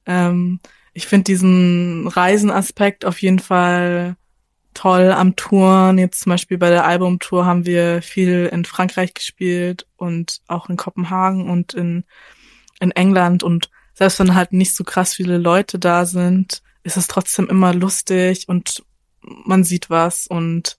[0.05, 0.59] Ähm,
[0.93, 4.15] ich finde diesen Reisenaspekt auf jeden Fall
[4.73, 5.97] toll am Touren.
[5.97, 10.77] Jetzt zum Beispiel bei der Albumtour haben wir viel in Frankreich gespielt und auch in
[10.77, 12.03] Kopenhagen und in,
[12.79, 13.43] in England.
[13.43, 17.73] Und selbst wenn halt nicht so krass viele Leute da sind, ist es trotzdem immer
[17.73, 18.83] lustig und
[19.21, 20.27] man sieht was.
[20.27, 20.77] Und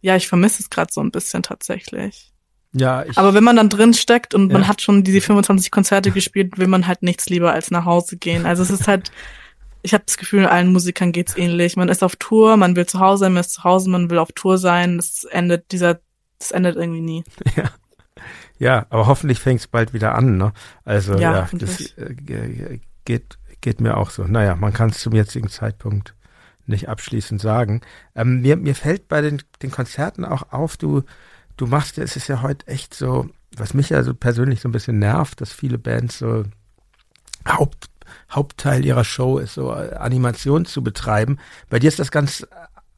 [0.00, 2.32] ja, ich vermisse es gerade so ein bisschen tatsächlich.
[2.72, 4.52] Ja, ich, aber wenn man dann drin steckt und ja.
[4.52, 8.18] man hat schon diese 25 Konzerte gespielt, will man halt nichts lieber als nach Hause
[8.18, 8.44] gehen.
[8.44, 9.10] Also es ist halt
[9.82, 11.76] ich habe das Gefühl, allen Musikern geht's ähnlich.
[11.76, 14.18] Man ist auf Tour, man will zu Hause sein, man ist zu Hause, man will
[14.18, 14.96] auf Tour sein.
[14.96, 16.00] Das endet dieser,
[16.38, 17.24] das endet irgendwie nie.
[17.56, 17.70] Ja.
[18.60, 20.52] Ja, aber hoffentlich fängt's bald wieder an, ne?
[20.84, 24.24] Also ja, ja das äh, geht, geht mir auch so.
[24.24, 26.16] Naja, man kann es zum jetzigen Zeitpunkt
[26.66, 27.80] nicht abschließend sagen.
[28.16, 31.02] Ähm, mir, mir fällt bei den, den Konzerten auch auf, du,
[31.56, 34.72] du machst, es ist ja heute echt so, was mich ja so persönlich so ein
[34.72, 36.44] bisschen nervt, dass viele Bands so
[37.46, 37.77] Haupt,
[38.30, 41.38] Hauptteil ihrer Show ist, so Animation zu betreiben.
[41.70, 42.46] Bei dir ist das ganz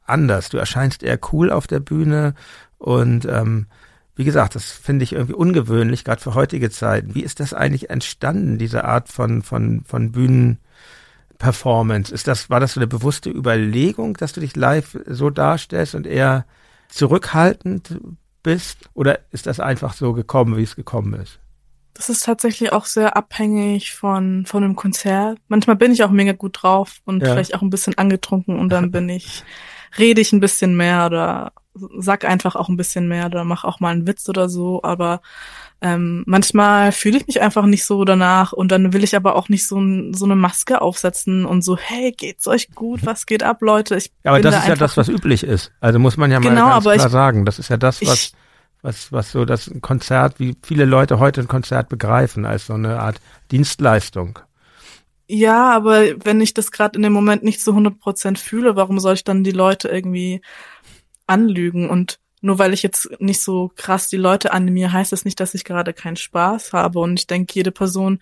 [0.05, 0.49] anders.
[0.49, 2.33] Du erscheinst eher cool auf der Bühne
[2.77, 3.67] und ähm,
[4.15, 7.15] wie gesagt, das finde ich irgendwie ungewöhnlich, gerade für heutige Zeiten.
[7.15, 12.13] Wie ist das eigentlich entstanden, diese Art von, von, von Bühnenperformance?
[12.13, 16.05] Ist das, war das so eine bewusste Überlegung, dass du dich live so darstellst und
[16.05, 16.45] eher
[16.89, 17.99] zurückhaltend
[18.43, 18.89] bist?
[18.93, 21.40] Oder ist das einfach so gekommen, wie es gekommen ist?
[21.93, 25.37] Das ist tatsächlich auch sehr abhängig von, von einem Konzert.
[25.47, 27.31] Manchmal bin ich auch mega gut drauf und ja.
[27.31, 29.43] vielleicht auch ein bisschen angetrunken und dann bin ich,
[29.97, 31.53] rede ich ein bisschen mehr oder
[31.97, 35.21] sag einfach auch ein bisschen mehr oder mach auch mal einen Witz oder so, aber
[35.83, 39.49] ähm, manchmal fühle ich mich einfach nicht so danach und dann will ich aber auch
[39.49, 43.05] nicht so, ein, so eine Maske aufsetzen und so, hey, geht's euch gut?
[43.05, 43.95] Was geht ab, Leute?
[43.95, 45.71] Ich ja, aber das da ist ja das, was üblich ist.
[45.79, 47.45] Also muss man ja mal genau, ganz klar ich, sagen.
[47.45, 48.33] Das ist ja das, was,
[48.81, 52.99] was, was so das Konzert, wie viele Leute heute ein Konzert begreifen, als so eine
[52.99, 53.21] Art
[53.51, 54.39] Dienstleistung.
[55.27, 58.99] Ja, aber wenn ich das gerade in dem Moment nicht zu 100 Prozent fühle, warum
[58.99, 60.41] soll ich dann die Leute irgendwie
[61.25, 61.89] anlügen?
[61.89, 65.53] Und nur weil ich jetzt nicht so krass die Leute animiere, heißt das nicht, dass
[65.53, 66.99] ich gerade keinen Spaß habe.
[66.99, 68.19] Und ich denke, jede Person,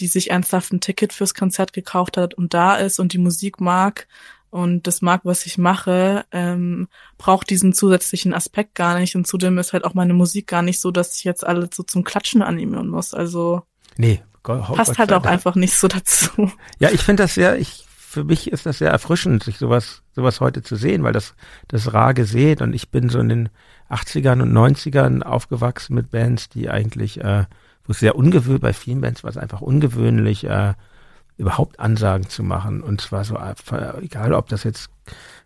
[0.00, 3.60] die sich ernsthaft ein Ticket fürs Konzert gekauft hat und da ist und die Musik
[3.60, 4.06] mag
[4.50, 6.88] und das mag, was ich mache, ähm,
[7.18, 9.14] braucht diesen zusätzlichen Aspekt gar nicht.
[9.16, 11.82] Und zudem ist halt auch meine Musik gar nicht so, dass ich jetzt alle so
[11.82, 13.14] zum Klatschen animieren muss.
[13.14, 13.62] Also
[13.96, 16.50] nee, passt halt auch einfach nicht so dazu.
[16.80, 20.40] Ja, ich finde das sehr, ich für mich ist das sehr erfrischend, sich sowas, sowas
[20.40, 21.34] heute zu sehen, weil das,
[21.68, 23.48] das rar gesät und ich bin so in den
[23.88, 27.44] 80ern und 90ern aufgewachsen mit Bands, die eigentlich, äh,
[27.84, 30.74] wo es sehr ungewöhnlich, bei vielen Bands war es einfach ungewöhnlich, äh,
[31.40, 32.82] überhaupt Ansagen zu machen.
[32.82, 33.38] Und zwar so,
[34.00, 34.90] egal ob das jetzt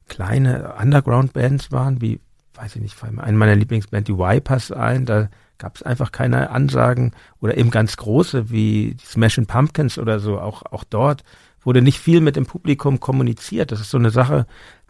[0.08, 2.20] kleine Underground-Bands waren, wie,
[2.54, 5.28] weiß ich nicht, eine meiner Lieblingsbands, die Wipers ein, da
[5.58, 10.40] gab es einfach keine Ansagen oder eben ganz große wie die Smashing Pumpkins oder so,
[10.40, 11.22] auch, auch dort
[11.62, 13.72] wurde nicht viel mit dem Publikum kommuniziert.
[13.72, 14.46] Das ist so eine Sache,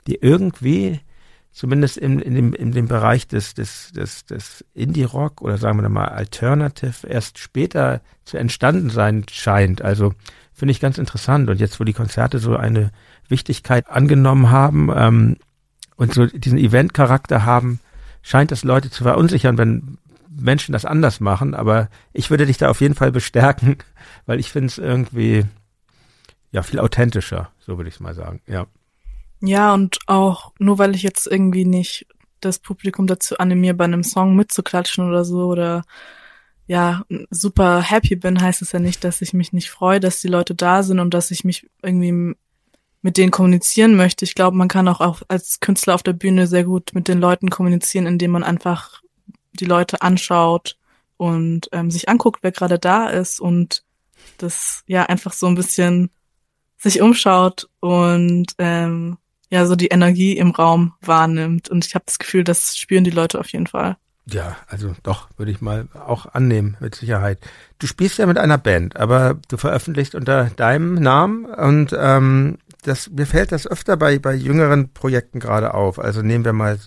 [0.06, 1.00] die irgendwie
[1.54, 5.88] zumindest in, in, dem, in dem Bereich des, des, des, des Indie-Rock oder sagen wir
[5.88, 9.80] mal Alternative erst später zu entstanden sein scheint.
[9.80, 10.14] Also
[10.52, 11.48] finde ich ganz interessant.
[11.48, 12.90] Und jetzt, wo die Konzerte so eine
[13.28, 15.36] Wichtigkeit angenommen haben ähm,
[15.94, 17.78] und so diesen Event-Charakter haben,
[18.20, 19.98] scheint das Leute zu verunsichern, wenn
[20.28, 21.54] Menschen das anders machen.
[21.54, 23.76] Aber ich würde dich da auf jeden Fall bestärken,
[24.26, 25.44] weil ich finde es irgendwie
[26.50, 28.40] ja viel authentischer, so würde ich es mal sagen.
[28.48, 28.66] Ja.
[29.40, 32.06] Ja, und auch nur weil ich jetzt irgendwie nicht
[32.40, 35.84] das Publikum dazu animiere, bei einem Song mitzuklatschen oder so oder
[36.66, 40.28] ja, super happy bin, heißt es ja nicht, dass ich mich nicht freue, dass die
[40.28, 42.34] Leute da sind und dass ich mich irgendwie
[43.02, 44.24] mit denen kommunizieren möchte.
[44.24, 47.50] Ich glaube, man kann auch, als Künstler auf der Bühne sehr gut mit den Leuten
[47.50, 49.02] kommunizieren, indem man einfach
[49.52, 50.78] die Leute anschaut
[51.18, 53.84] und ähm, sich anguckt, wer gerade da ist und
[54.38, 56.10] das ja einfach so ein bisschen
[56.78, 59.18] sich umschaut und ähm,
[59.54, 61.68] ja so die Energie im Raum wahrnimmt.
[61.68, 63.96] Und ich habe das Gefühl, das spüren die Leute auf jeden Fall.
[64.26, 67.38] Ja, also doch, würde ich mal auch annehmen, mit Sicherheit.
[67.78, 73.10] Du spielst ja mit einer Band, aber du veröffentlichst unter deinem Namen und ähm, das,
[73.10, 75.98] mir fällt das öfter bei, bei jüngeren Projekten gerade auf.
[75.98, 76.78] Also nehmen wir mal,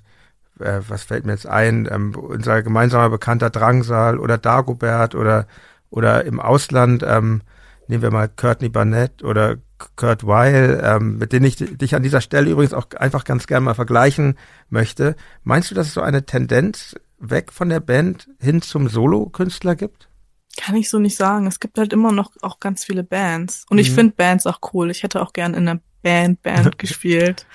[0.59, 5.47] äh, was fällt mir jetzt ein, ähm, unser gemeinsamer Bekannter Drangsal oder Dagobert oder,
[5.91, 7.41] oder im Ausland, ähm,
[7.88, 9.57] nehmen wir mal Courtney Barnett oder
[9.96, 13.66] Kurt Weil, ähm, mit denen ich dich an dieser Stelle übrigens auch einfach ganz gerne
[13.66, 14.38] mal vergleichen
[14.70, 15.16] möchte.
[15.44, 20.10] Meinst du, dass es so eine Tendenz weg von der Band hin zum Solo-Künstler gibt?
[20.58, 21.46] Kann ich so nicht sagen.
[21.48, 23.66] Es gibt halt immer noch auch ganz viele Bands.
[23.70, 23.96] Und ich mhm.
[23.96, 24.90] finde Bands auch cool.
[24.90, 27.46] Ich hätte auch gern in einer Band Band gespielt.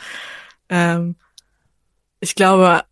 [0.69, 1.17] Ähm,
[2.21, 2.85] ich glaube,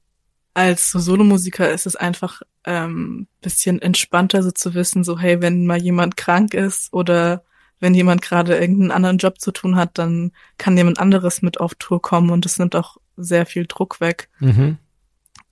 [0.54, 5.66] als so Solomusiker ist es einfach ähm, bisschen entspannter, so zu wissen, so hey, wenn
[5.66, 7.44] mal jemand krank ist oder
[7.80, 11.74] wenn jemand gerade irgendeinen anderen Job zu tun hat, dann kann jemand anderes mit auf
[11.74, 14.28] Tour kommen und es nimmt auch sehr viel Druck weg.
[14.38, 14.78] Mhm.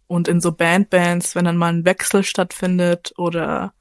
[0.07, 3.72] Und in so Bandbands, wenn dann mal ein Wechsel stattfindet oder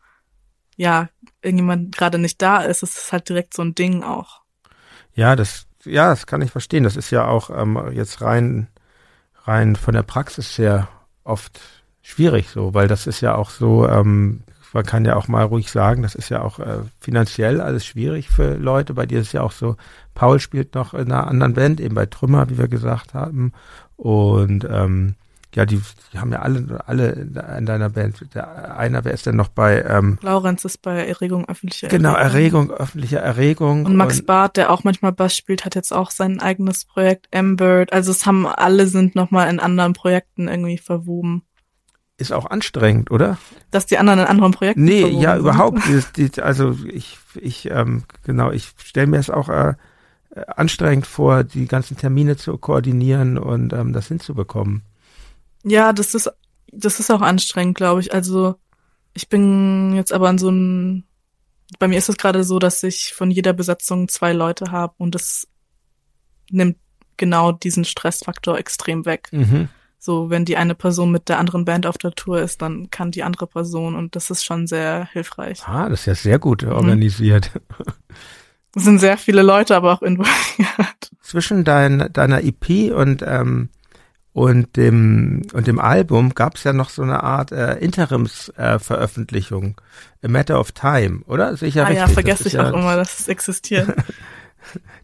[0.75, 1.09] ja,
[1.41, 4.41] irgendjemand gerade nicht da ist, ist es halt direkt so ein Ding auch.
[5.13, 6.83] Ja, das, ja, das kann ich verstehen.
[6.83, 8.67] Das ist ja auch ähm, jetzt rein,
[9.43, 10.87] rein von der Praxis her
[11.23, 11.59] oft
[12.01, 14.43] schwierig so, weil das ist ja auch so, ähm,
[14.73, 18.29] man kann ja auch mal ruhig sagen, das ist ja auch äh, finanziell alles schwierig
[18.29, 18.93] für Leute.
[18.93, 19.75] Bei dir ist ja auch so,
[20.13, 23.53] Paul spielt noch in einer anderen Band, eben bei Trümmer, wie wir gesagt haben.
[23.95, 25.15] Und ähm,
[25.55, 25.81] ja, die,
[26.13, 28.33] die haben ja alle, alle in deiner Band.
[28.35, 29.81] Der, einer, wer ist denn noch bei?
[29.81, 32.03] Ähm, Laurenz ist bei Erregung öffentlicher Erregung.
[32.03, 33.85] Genau, Erregung, öffentliche Erregung.
[33.85, 37.27] Und Max und, Barth, der auch manchmal Bass spielt, hat jetzt auch sein eigenes Projekt,
[37.31, 37.93] M-Bird.
[37.93, 41.43] Also es haben alle sind nochmal in anderen Projekten irgendwie verwoben
[42.17, 43.37] ist auch anstrengend, oder?
[43.69, 45.79] Dass die anderen in anderen Projekten Nee, ja, überhaupt.
[46.41, 49.75] Also ich, ich, ähm, genau, ich stelle mir es auch äh,
[50.47, 54.81] anstrengend vor, die ganzen Termine zu koordinieren und ähm, das hinzubekommen.
[55.63, 56.31] Ja, das ist,
[56.71, 58.13] das ist auch anstrengend, glaube ich.
[58.13, 58.55] Also
[59.13, 61.03] ich bin jetzt aber an so einem,
[61.79, 65.13] bei mir ist es gerade so, dass ich von jeder Besetzung zwei Leute habe und
[65.13, 65.47] das
[66.49, 66.77] nimmt
[67.17, 69.29] genau diesen Stressfaktor extrem weg.
[69.31, 69.69] Mhm.
[70.07, 73.11] So, wenn die eine Person mit der anderen Band auf der Tour ist, dann kann
[73.11, 75.67] die andere Person und das ist schon sehr hilfreich.
[75.67, 76.71] Ah, das ist ja sehr gut mhm.
[76.71, 77.51] organisiert.
[78.73, 81.11] Es sind sehr viele Leute aber auch involviert.
[81.21, 83.67] Zwischen dein, deiner EP und ähm,
[84.31, 89.81] und dem und dem Album gab es ja noch so eine Art äh, Interimsveröffentlichung,
[90.21, 91.57] äh, A Matter of Time, oder?
[91.57, 92.07] Sicher ah, richtig.
[92.07, 93.89] ja, vergesse ich ja, auch immer, dass es existiert.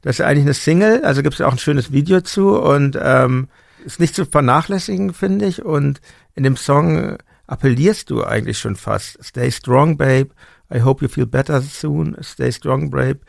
[0.02, 2.58] das ist ja eigentlich eine Single, also gibt es ja auch ein schönes Video zu
[2.58, 3.50] und ähm,
[3.84, 5.64] ist nicht zu vernachlässigen, finde ich.
[5.64, 6.02] Und
[6.36, 7.18] in dem Song
[7.48, 9.24] appellierst du eigentlich schon fast.
[9.24, 10.30] Stay strong, babe.
[10.74, 12.18] I hope you feel better soon.
[12.22, 13.20] Stay strong, babe.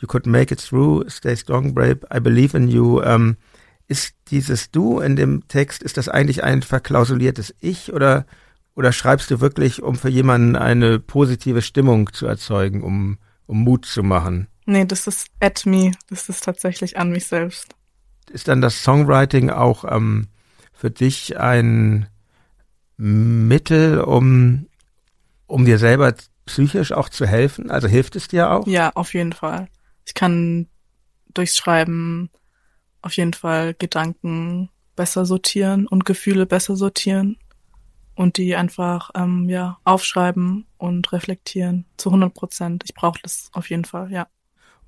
[0.00, 1.08] You could make it through.
[1.08, 2.06] Stay strong, babe.
[2.14, 3.02] I believe in you.
[3.02, 3.36] Ähm,
[3.88, 8.26] ist dieses Du in dem Text, ist das eigentlich ein verklausuliertes Ich oder,
[8.74, 13.86] oder schreibst du wirklich, um für jemanden eine positive Stimmung zu erzeugen, um, um Mut
[13.86, 14.48] zu machen?
[14.64, 15.92] Nee, das ist at me.
[16.10, 17.75] Das ist tatsächlich an mich selbst.
[18.30, 20.28] Ist dann das Songwriting auch ähm,
[20.72, 22.08] für dich ein
[22.96, 24.68] Mittel, um,
[25.46, 26.14] um dir selber
[26.46, 27.70] psychisch auch zu helfen?
[27.70, 28.66] Also hilft es dir auch?
[28.66, 29.68] Ja, auf jeden Fall.
[30.04, 30.68] Ich kann
[31.34, 32.30] durchs Schreiben
[33.02, 37.38] auf jeden Fall Gedanken besser sortieren und Gefühle besser sortieren
[38.14, 42.82] und die einfach ähm, ja aufschreiben und reflektieren zu 100 Prozent.
[42.84, 44.26] Ich brauche das auf jeden Fall, ja.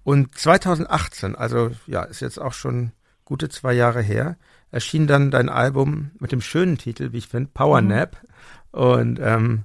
[0.03, 2.93] Und 2018, also ja, ist jetzt auch schon
[3.29, 4.39] gute zwei Jahre her,
[4.71, 7.89] erschien dann dein Album mit dem schönen Titel, wie ich finde, Power mhm.
[7.89, 8.17] Nap.
[8.73, 8.81] Mhm.
[8.81, 9.65] Und ähm,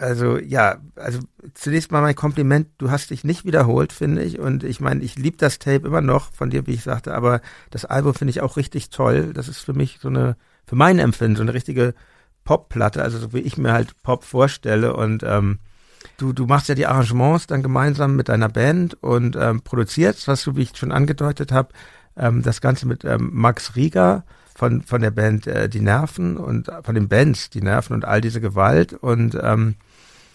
[0.00, 1.20] also ja, also
[1.54, 4.40] zunächst mal mein Kompliment, du hast dich nicht wiederholt, finde ich.
[4.40, 7.40] Und ich meine, ich liebe das Tape immer noch von dir, wie ich sagte, aber
[7.70, 9.32] das Album finde ich auch richtig toll.
[9.32, 11.94] Das ist für mich so eine, für mein Empfinden, so eine richtige
[12.42, 14.96] Popplatte, also so wie ich mir halt Pop vorstelle.
[14.96, 15.60] Und ähm,
[16.16, 20.42] du, du machst ja die Arrangements dann gemeinsam mit deiner Band und ähm, produzierst, was
[20.42, 21.68] du, wie ich schon angedeutet habe,
[22.16, 26.70] ähm, das Ganze mit ähm, Max Rieger von, von der Band äh, Die Nerven und
[26.82, 28.92] von den Bands Die Nerven und all diese Gewalt.
[28.92, 29.76] Und ähm,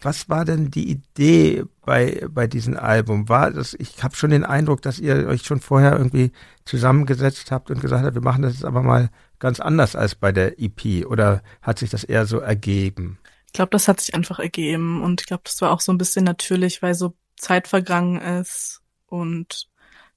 [0.01, 3.29] was war denn die Idee bei, bei diesem Album?
[3.29, 6.31] War das, ich habe schon den Eindruck, dass ihr euch schon vorher irgendwie
[6.65, 9.09] zusammengesetzt habt und gesagt habt, wir machen das jetzt aber mal
[9.39, 13.19] ganz anders als bei der EP oder hat sich das eher so ergeben?
[13.47, 15.97] Ich glaube, das hat sich einfach ergeben und ich glaube, das war auch so ein
[15.97, 19.67] bisschen natürlich, weil so Zeit vergangen ist und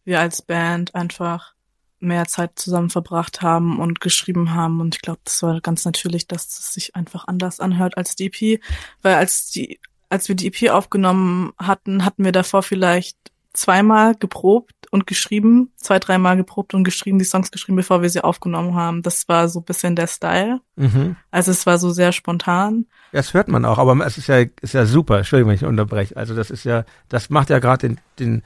[0.05, 1.55] wir als Band einfach
[2.01, 4.81] mehr Zeit zusammen verbracht haben und geschrieben haben.
[4.81, 8.27] Und ich glaube, das war ganz natürlich, dass es sich einfach anders anhört als die
[8.27, 8.61] EP.
[9.03, 9.79] Weil als die,
[10.09, 13.17] als wir die EP aufgenommen hatten, hatten wir davor vielleicht
[13.53, 18.23] zweimal geprobt und geschrieben, zwei, dreimal geprobt und geschrieben, die Songs geschrieben, bevor wir sie
[18.23, 19.03] aufgenommen haben.
[19.03, 20.61] Das war so ein bisschen der Style.
[20.77, 21.17] Mhm.
[21.31, 22.87] Also es war so sehr spontan.
[23.13, 26.17] Das hört man auch, aber es ist ja, ist ja super, Entschuldigung, wenn ich unterbreche.
[26.17, 28.43] Also das ist ja, das macht ja gerade den, den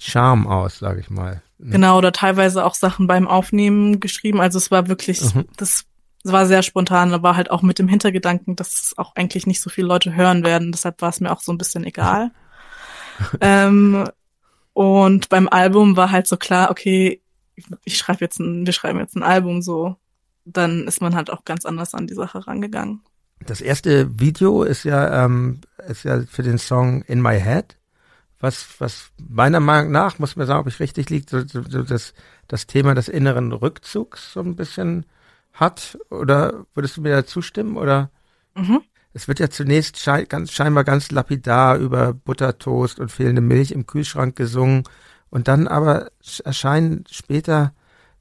[0.00, 1.42] Charme aus, sage ich mal.
[1.58, 4.40] Genau, oder teilweise auch Sachen beim Aufnehmen geschrieben.
[4.40, 5.44] Also es war wirklich, mhm.
[5.56, 5.84] das
[6.24, 9.68] war sehr spontan, aber halt auch mit dem Hintergedanken, dass es auch eigentlich nicht so
[9.68, 10.72] viele Leute hören werden.
[10.72, 12.30] Deshalb war es mir auch so ein bisschen egal.
[13.42, 14.08] ähm,
[14.72, 17.20] und beim Album war halt so klar, okay,
[17.84, 19.96] ich schreibe jetzt ein, wir schreiben jetzt ein Album so.
[20.46, 23.02] Dann ist man halt auch ganz anders an die Sache rangegangen.
[23.44, 27.76] Das erste Video ist ja, ähm, ist ja für den Song In My Head
[28.40, 31.82] was, was meiner Meinung nach, muss man sagen, ob ich richtig liegt, so, so, so
[31.82, 32.14] das,
[32.48, 35.06] das Thema des inneren Rückzugs so ein bisschen
[35.52, 35.98] hat?
[36.08, 37.76] Oder würdest du mir da zustimmen?
[37.76, 38.10] Oder?
[38.56, 38.80] Mhm.
[39.12, 43.86] Es wird ja zunächst schei ganz, scheinbar ganz lapidar über Buttertoast und fehlende Milch im
[43.86, 44.84] Kühlschrank gesungen.
[45.28, 46.10] Und dann aber
[46.44, 47.72] erscheinen später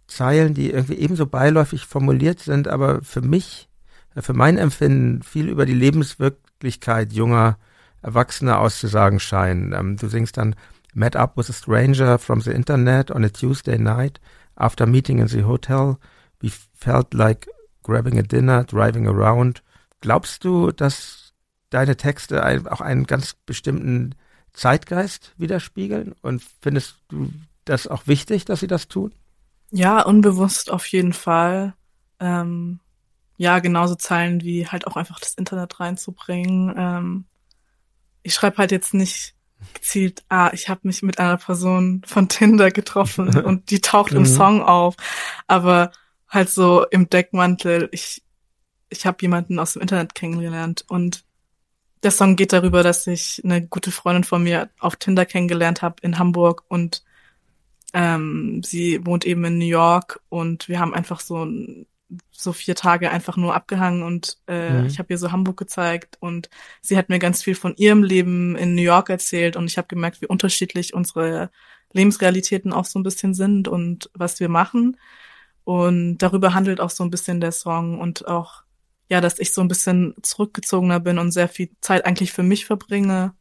[0.08, 3.70] Zeilen, die irgendwie ebenso beiläufig formuliert sind, aber für mich,
[4.16, 7.58] für mein Empfinden viel über die Lebenswirklichkeit junger
[8.02, 9.74] Erwachsene auszusagen scheinen.
[9.74, 10.56] Ähm, du singst dann
[10.94, 14.20] Met up with a stranger from the internet on a Tuesday night
[14.56, 16.00] after meeting in the hotel.
[16.42, 17.48] We felt like
[17.84, 19.62] grabbing a dinner, driving around.
[20.02, 21.34] Glaubst du, dass
[21.70, 24.16] deine Texte ein, auch einen ganz bestimmten
[24.54, 26.16] Zeitgeist widerspiegeln?
[26.22, 27.32] Und findest du
[27.66, 29.14] das auch wichtig, dass sie das tun?
[29.70, 31.76] Ja, unbewusst auf jeden Fall.
[32.20, 32.80] Ähm,
[33.38, 36.74] ja, genauso Zeilen wie halt auch einfach das Internet reinzubringen.
[36.76, 37.26] Ähm,
[38.24, 39.36] ich schreibe halt jetzt nicht
[39.74, 44.20] gezielt, ah, ich habe mich mit einer Person von Tinder getroffen und die taucht im
[44.20, 44.26] mhm.
[44.26, 44.96] Song auf.
[45.48, 45.92] Aber
[46.28, 48.24] halt so im Deckmantel, ich,
[48.90, 51.24] ich habe jemanden aus dem Internet kennengelernt und
[52.04, 55.96] der Song geht darüber, dass ich eine gute Freundin von mir auf Tinder kennengelernt habe
[56.02, 57.04] in Hamburg und
[57.94, 61.88] ähm, sie wohnt eben in New York und wir haben einfach so ein
[62.32, 64.86] so vier Tage einfach nur abgehangen und äh, mhm.
[64.88, 66.50] ich habe ihr so Hamburg gezeigt und
[66.82, 69.88] sie hat mir ganz viel von ihrem Leben in New York erzählt und ich habe
[69.88, 71.52] gemerkt, wie unterschiedlich unsere
[71.94, 74.98] Lebensrealitäten auch so ein bisschen sind und was wir machen.
[75.64, 78.64] Und darüber handelt auch so ein bisschen der Song und auch,
[79.10, 82.66] ja, dass ich so ein bisschen zurückgezogener bin und sehr viel Zeit eigentlich für mich
[82.66, 83.34] verbringe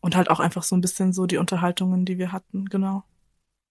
[0.00, 3.04] und halt auch einfach so ein bisschen so die Unterhaltungen, die wir hatten, genau.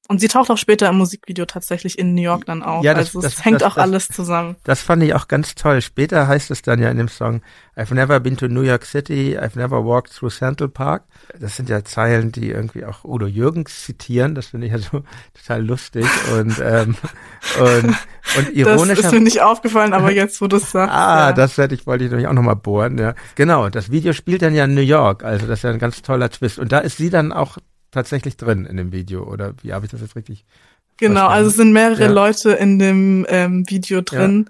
[0.08, 2.84] Und sie taucht auch später im Musikvideo tatsächlich in New York dann auf.
[2.84, 4.56] Ja, das, also es das, hängt das, auch alles zusammen.
[4.64, 5.82] Das fand ich auch ganz toll.
[5.82, 7.42] Später heißt es dann ja in dem Song,
[7.76, 11.04] I've never been to New York City, I've never walked through Central Park.
[11.40, 14.36] Das sind ja Zeilen, die irgendwie auch Udo Jürgens zitieren.
[14.36, 15.04] Das finde ich ja so
[15.34, 16.06] total lustig
[16.38, 16.96] und, ähm,
[17.60, 17.96] und,
[18.38, 18.98] und ironisch.
[18.98, 20.94] Das ist mir nicht aufgefallen, aber jetzt, wo du es sagst.
[20.96, 21.34] ah, ja.
[21.34, 23.00] das werde ich, wollte ich natürlich auch nochmal bohren.
[23.00, 23.16] Ja.
[23.34, 25.24] Genau, das Video spielt dann ja in New York.
[25.24, 26.60] Also das ist ja ein ganz toller Twist.
[26.60, 27.58] Und da ist sie dann auch
[27.96, 29.24] tatsächlich drin in dem Video.
[29.24, 30.46] Oder wie habe ich das jetzt richtig
[30.98, 31.34] Genau, verstanden?
[31.36, 32.12] also es sind mehrere Ja.
[32.12, 34.50] Leute in dem ähm, Video drin.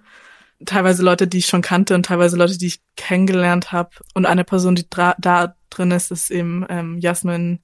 [0.65, 3.89] Teilweise Leute, die ich schon kannte und teilweise Leute, die ich kennengelernt habe.
[4.13, 7.59] Und eine Person, die da drin ist, ist eben ähm, Jasmin,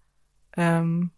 [0.58, 1.12] ähm,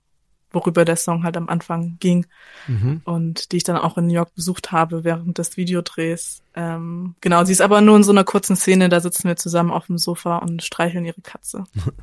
[0.51, 2.28] worüber der Song halt am Anfang ging
[2.68, 3.01] Mhm.
[3.05, 6.43] und die ich dann auch in New York besucht habe während des Videodrehs.
[6.53, 9.72] Ähm, genau, sie ist aber nur in so einer kurzen Szene, da sitzen wir zusammen
[9.72, 11.64] auf dem Sofa und streicheln ihre Katze.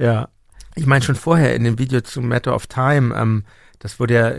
[0.00, 0.28] Ja.
[0.78, 3.44] Ich meine schon vorher in dem Video zu Matter of Time, ähm,
[3.78, 4.32] das wurde ja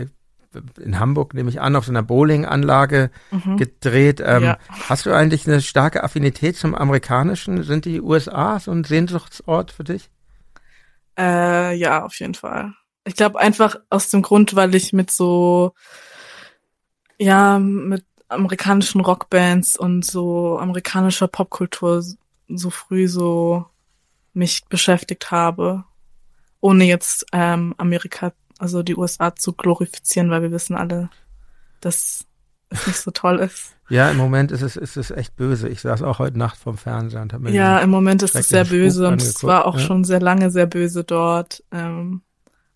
[0.80, 3.56] in Hamburg, nehme ich an, auf so einer Bowling-Anlage Mhm.
[3.56, 4.20] gedreht.
[4.24, 4.58] Ähm, Ja.
[4.88, 7.62] Hast du eigentlich eine starke Affinität zum Amerikanischen?
[7.62, 10.10] Sind die USA so ein Sehnsuchtsort für dich?
[11.18, 12.72] Äh, ja, auf jeden Fall.
[13.04, 15.72] Ich glaube einfach aus dem Grund, weil ich mit so,
[17.18, 22.02] ja, mit amerikanischen Rockbands und so amerikanischer Popkultur
[22.48, 23.66] so früh so
[24.32, 25.84] mich beschäftigt habe,
[26.60, 31.10] ohne jetzt ähm, Amerika, also die USA zu glorifizieren, weil wir wissen alle,
[31.80, 32.26] dass
[32.68, 33.74] es nicht so toll ist.
[33.90, 35.68] Ja, im Moment ist es, ist es echt böse.
[35.68, 38.48] Ich saß auch heute Nacht vorm Fernseher und habe mir Ja, im Moment ist es
[38.48, 39.84] sehr böse und es war auch ja.
[39.84, 41.64] schon sehr lange sehr böse dort.
[41.72, 42.22] Ähm,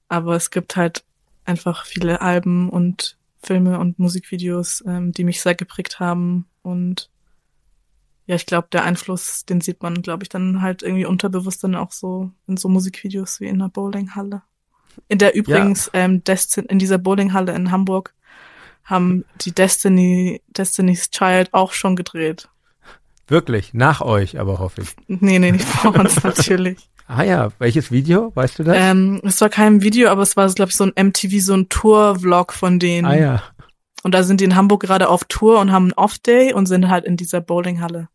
[0.09, 1.05] aber es gibt halt
[1.45, 6.47] einfach viele Alben und Filme und Musikvideos, ähm, die mich sehr geprägt haben.
[6.62, 7.11] Und
[8.26, 11.74] ja, ich glaube, der Einfluss, den sieht man, glaube ich, dann halt irgendwie unterbewusst dann
[11.74, 14.42] auch so in so Musikvideos wie in der Bowlinghalle.
[15.08, 18.14] In der übrigens, ähm, Destin in dieser Bowlinghalle in Hamburg
[18.84, 22.48] haben die Destiny, Destiny's Child auch schon gedreht.
[23.26, 24.94] Wirklich, nach euch, aber hoffe ich.
[25.06, 26.88] Nee, nee, nicht vor uns natürlich.
[27.06, 28.32] Ah ja, welches Video?
[28.34, 28.76] Weißt du das?
[28.78, 31.68] Ähm, es war kein Video, aber es war, glaube ich, so ein MTV, so ein
[31.68, 33.06] Tour-Vlog von denen.
[33.06, 33.42] ah ja.
[34.05, 36.88] Und da sind die in Hamburg gerade auf Tour und haben einen Off-Day und sind
[36.88, 38.09] halt in dieser Bowlinghalle.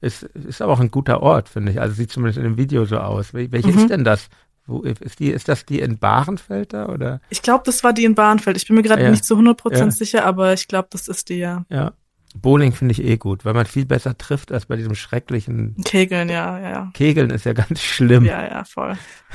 [0.00, 1.80] Ist, ist aber auch ein guter Ort, finde ich.
[1.80, 3.32] Also sieht zumindest in dem Video so aus.
[3.32, 3.78] Wel- Welche Mhm.
[3.78, 4.28] ist denn das?
[4.66, 7.20] Wo, ist, die, ist das die in Bahrenfeld da oder?
[7.30, 8.56] Ich glaube, das war die in Bahnfeld.
[8.56, 9.10] Ich bin mir gerade Ja.
[9.10, 9.90] nicht zu 100% Ja.
[9.92, 11.64] sicher, aber ich glaube, das ist die, ja.
[11.68, 11.92] Ja.
[12.34, 16.28] Bowling finde ich eh gut, weil man viel besser trifft als bei diesem schrecklichen Kegeln,
[16.28, 16.90] ja, ja, ja.
[16.92, 18.24] Kegeln ist ja ganz schlimm.
[18.24, 18.94] Ja, ja, voll.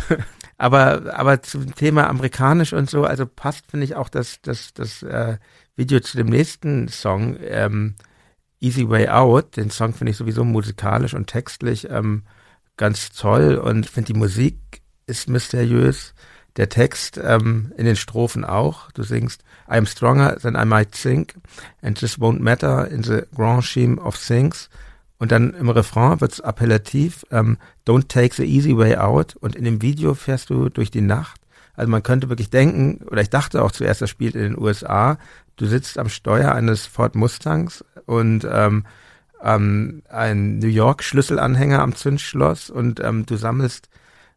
[0.57, 5.01] Aber, aber zum Thema amerikanisch und so, also passt, finde ich, auch das, das, das
[5.01, 5.37] äh,
[5.81, 7.95] Video zu dem nächsten Song, ähm,
[8.59, 9.57] Easy Way Out.
[9.57, 12.21] Den Song finde ich sowieso musikalisch und textlich ähm,
[12.77, 14.59] ganz toll und ich finde die Musik
[15.07, 16.13] ist mysteriös.
[16.57, 18.91] Der Text ähm, in den Strophen auch.
[18.91, 21.33] Du singst I'm stronger than I might think
[21.81, 24.69] and this won't matter in the grand scheme of things.
[25.17, 27.57] Und dann im Refrain wird's appellativ, ähm,
[27.87, 29.35] don't take the easy way out.
[29.35, 31.40] Und in dem Video fährst du durch die Nacht.
[31.75, 35.17] Also man könnte wirklich denken, oder ich dachte auch zuerst, das spielt in den USA.
[35.55, 38.85] Du sitzt am Steuer eines Ford Mustangs und ähm,
[39.43, 43.89] ähm, ein New York Schlüsselanhänger am Zündschloss und ähm, du sammelst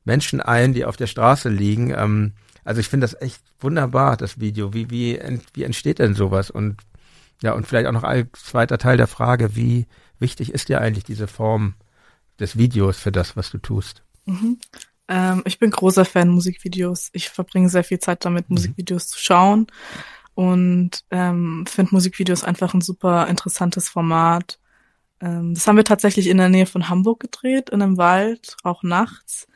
[0.05, 1.91] Menschen ein, die auf der Straße liegen.
[1.91, 2.33] Ähm,
[2.65, 4.73] also ich finde das echt wunderbar, das Video.
[4.73, 5.21] Wie, wie,
[5.53, 6.51] wie entsteht denn sowas?
[6.51, 6.77] Und
[7.43, 9.87] ja, und vielleicht auch noch ein zweiter Teil der Frage, wie
[10.19, 11.75] wichtig ist dir eigentlich diese Form
[12.39, 14.03] des Videos für das, was du tust?
[14.25, 14.59] Mhm.
[15.09, 17.11] Ähm, ich bin großer Fan Musikvideos.
[17.13, 18.55] Ich verbringe sehr viel Zeit damit, Mhm.
[18.57, 19.67] Musikvideos zu schauen
[20.35, 24.59] und ähm, finde Musikvideos einfach ein super interessantes Format.
[25.21, 28.83] Ähm, das haben wir tatsächlich in der Nähe von Hamburg gedreht, in einem Wald, auch
[28.83, 29.47] nachts.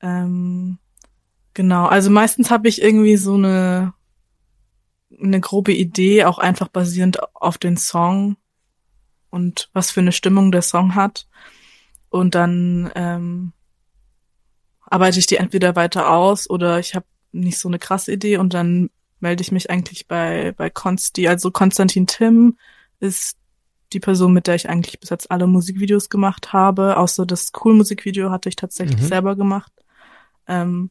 [0.00, 0.78] Ähm,
[1.54, 3.94] genau, also meistens habe ich irgendwie so eine
[5.22, 8.36] eine grobe Idee, auch einfach basierend auf den Song
[9.30, 11.28] und was für eine Stimmung der Song hat.
[12.10, 13.52] Und dann ähm,
[14.86, 18.54] arbeite ich die entweder weiter aus oder ich habe nicht so eine krasse Idee und
[18.54, 21.28] dann melde ich mich eigentlich bei bei Konsti.
[21.28, 22.58] Also Konstantin Tim
[23.00, 23.36] ist
[23.92, 26.96] die Person, mit der ich eigentlich bis jetzt alle Musikvideos gemacht habe.
[26.96, 29.06] Außer das Cool-Musikvideo hatte ich tatsächlich Mhm.
[29.06, 29.72] selber gemacht.
[30.48, 30.90] Ähm,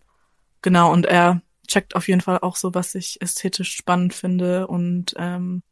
[0.62, 5.14] genau, und er checkt auf jeden Fall auch so, was ich ästhetisch spannend finde und
[5.18, 5.64] ähm,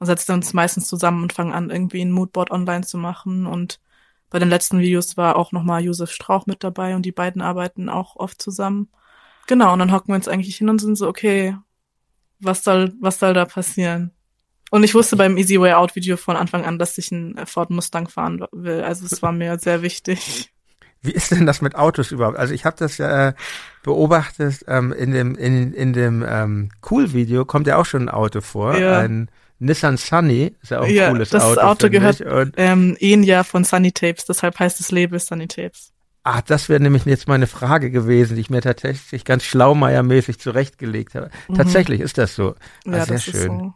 [0.00, 3.46] setzt uns meistens zusammen und fangen an, irgendwie ein Moodboard online zu machen.
[3.46, 3.80] Und
[4.30, 7.88] bei den letzten Videos war auch nochmal Josef Strauch mit dabei und die beiden arbeiten
[7.88, 8.88] auch oft zusammen.
[9.46, 11.56] Genau, und dann hocken wir uns eigentlich hin und sind so, okay,
[12.40, 14.10] was soll, was soll da passieren?
[14.70, 17.70] Und ich wusste beim Easy Way Out Video von Anfang an, dass ich einen Ford
[17.70, 18.82] Mustang fahren will.
[18.82, 20.52] Also es war mir sehr wichtig.
[21.02, 22.36] Wie ist denn das mit Autos überhaupt?
[22.36, 23.34] Also ich habe das ja äh,
[23.84, 28.40] beobachtet ähm, in dem in, in dem ähm, Cool-Video kommt ja auch schon ein Auto
[28.40, 28.98] vor, Ja.
[28.98, 31.60] ein Nissan Sunny, ist ja auch ein ja, cooles das Auto.
[31.60, 32.20] Auto, finde gehört.
[32.20, 35.92] Und, ähm, Jahr von Sunny Tapes, deshalb heißt das Label Sunny Tapes.
[36.24, 41.14] ah, das wäre nämlich jetzt meine Frage gewesen, die ich mir tatsächlich ganz schlaumeiermäßig zurechtgelegt
[41.14, 41.30] habe.
[41.54, 42.54] Tatsächlich ist das so.
[42.84, 42.92] Ah, Mhm.
[42.94, 43.34] ja, sehr das schön.
[43.34, 43.74] ist so.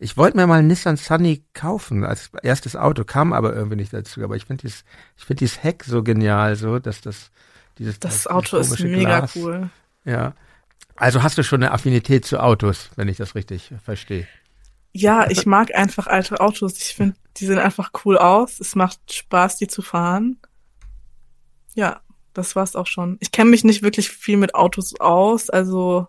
[0.00, 3.92] Ich wollte mir mal einen Nissan Sunny kaufen als erstes Auto, kam aber irgendwie nicht
[3.92, 4.22] dazu.
[4.24, 4.84] Aber ich finde dieses,
[5.16, 7.30] ich finde dieses Heck so genial, so dass das
[7.78, 9.36] dieses Das dieses Auto ist mega Glas.
[9.36, 9.70] cool.
[10.04, 10.34] Ja.
[10.96, 14.26] Also hast du schon eine Affinität zu Autos, wenn ich das richtig verstehe.
[14.96, 16.78] Ja, ich mag einfach alte Autos.
[16.78, 18.60] Ich finde, die sehen einfach cool aus.
[18.60, 20.38] Es macht Spaß, die zu fahren.
[21.74, 22.00] Ja,
[22.32, 23.16] das war's auch schon.
[23.20, 26.06] Ich kenne mich nicht wirklich viel mit Autos aus, also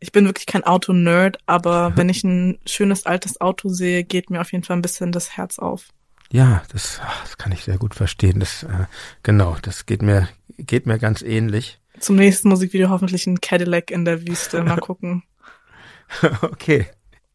[0.00, 4.40] ich bin wirklich kein Auto-Nerd, aber wenn ich ein schönes altes Auto sehe, geht mir
[4.40, 5.88] auf jeden Fall ein bisschen das Herz auf.
[6.30, 8.38] Ja, das, ach, das kann ich sehr gut verstehen.
[8.38, 8.86] Das, äh,
[9.22, 11.80] genau, das geht mir, geht mir ganz ähnlich.
[11.98, 14.62] Zum nächsten Musikvideo hoffentlich ein Cadillac in der Wüste.
[14.62, 15.24] Mal gucken.
[16.42, 16.86] okay.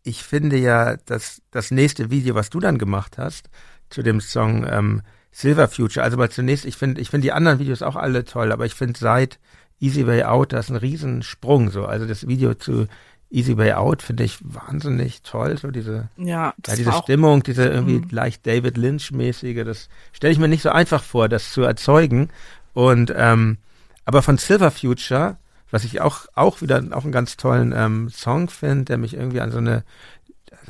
[0.04, 3.50] Ich finde ja, dass das nächste Video, was du dann gemacht hast,
[3.90, 5.02] zu dem Song ähm,
[5.32, 8.52] Silver Future, also mal zunächst, ich finde, ich finde die anderen Videos auch alle toll,
[8.52, 9.40] aber ich finde seit
[9.80, 11.86] Easy Way Out, das ist ein Riesensprung so.
[11.86, 12.88] Also das Video zu
[13.32, 18.00] Easy Way Out finde ich wahnsinnig toll, so diese Ja, ja, diese Stimmung, diese irgendwie
[18.00, 18.08] Mhm.
[18.12, 22.30] leicht David Lynch-mäßige, das stelle ich mir nicht so einfach vor, das zu erzeugen.
[22.74, 23.58] Und ähm,
[24.06, 25.38] aber von Silver Future,
[25.74, 29.42] was ich auch auch wieder auch einen ganz tollen ähm, Song finde, der mich irgendwie
[29.42, 29.84] an so eine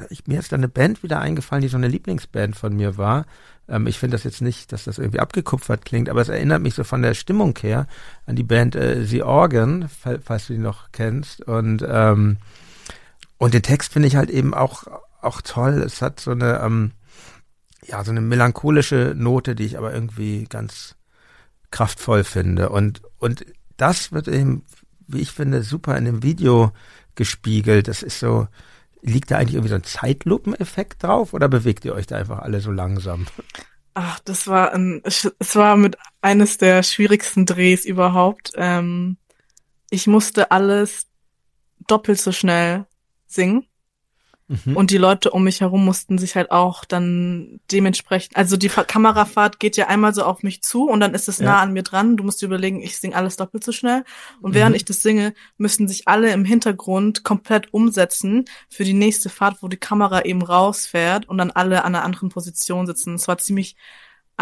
[0.10, 3.26] ich, mir ist da eine Band wieder eingefallen, die so eine Lieblingsband von mir war.
[3.68, 6.74] Ähm, ich finde das jetzt nicht, dass das irgendwie abgekupfert klingt, aber es erinnert mich
[6.74, 7.86] so von der Stimmung her
[8.26, 11.42] an die Band äh, The Organ, fall- falls du die noch kennst.
[11.42, 12.38] Und ähm,
[13.38, 14.86] und den Text finde ich halt eben auch
[15.22, 15.84] auch toll.
[15.86, 16.92] Es hat so eine ähm,
[17.86, 20.96] ja so eine melancholische Note, die ich aber irgendwie ganz
[21.72, 22.70] kraftvoll finde.
[22.70, 23.46] Und und
[23.78, 24.64] das wird eben,
[25.14, 26.72] wie ich finde, super in dem Video
[27.16, 27.88] gespiegelt.
[27.88, 28.48] Das ist so
[29.06, 32.62] Liegt da eigentlich irgendwie so ein Zeitlupeneffekt drauf oder bewegt ihr euch da einfach alle
[32.62, 33.28] so langsam?
[33.96, 38.54] Ach, das war ein, es war mit eines der schwierigsten Drehs überhaupt.
[38.56, 39.18] Ähm,
[39.90, 41.08] ich musste alles
[41.86, 42.86] doppelt so schnell
[43.28, 43.68] singen
[44.48, 44.76] Mhm.
[44.76, 48.84] und die Leute um mich herum mussten sich halt auch dann dementsprechend, also die Fa-
[48.84, 51.46] Kamerafahrt geht ja einmal so auf mich zu und dann ist es Ja.
[51.46, 52.18] nah an mir dran.
[52.18, 54.04] Du musst dir überlegen, ich singe alles doppelt so schnell
[54.42, 54.76] und während Mhm.
[54.76, 59.68] ich das singe, müssen sich alle im Hintergrund komplett umsetzen für die nächste Fahrt, wo
[59.70, 63.16] die Kamera eben rausfährt und dann alle an einer anderen Position sitzen.
[63.16, 63.76] Es war ziemlich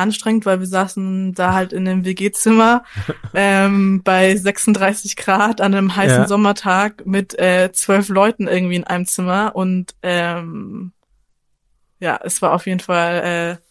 [0.02, 2.84] anstrengend, weil wir saßen da halt in einem WG-Zimmer
[3.34, 6.28] ähm, bei 36 Grad an einem heißen Ja.
[6.28, 10.92] Sommertag mit äh, zwölf Leuten irgendwie in einem Zimmer und ähm,
[12.00, 13.62] ja, es war auf jeden Fall äh,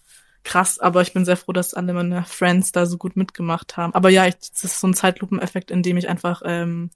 [0.45, 3.93] krass, aber ich bin sehr froh, dass alle meine Friends da so gut mitgemacht haben.
[3.95, 6.91] Aber ja, ich, das ist so ein Zeitlupeneffekt, in dem ich einfach ähm,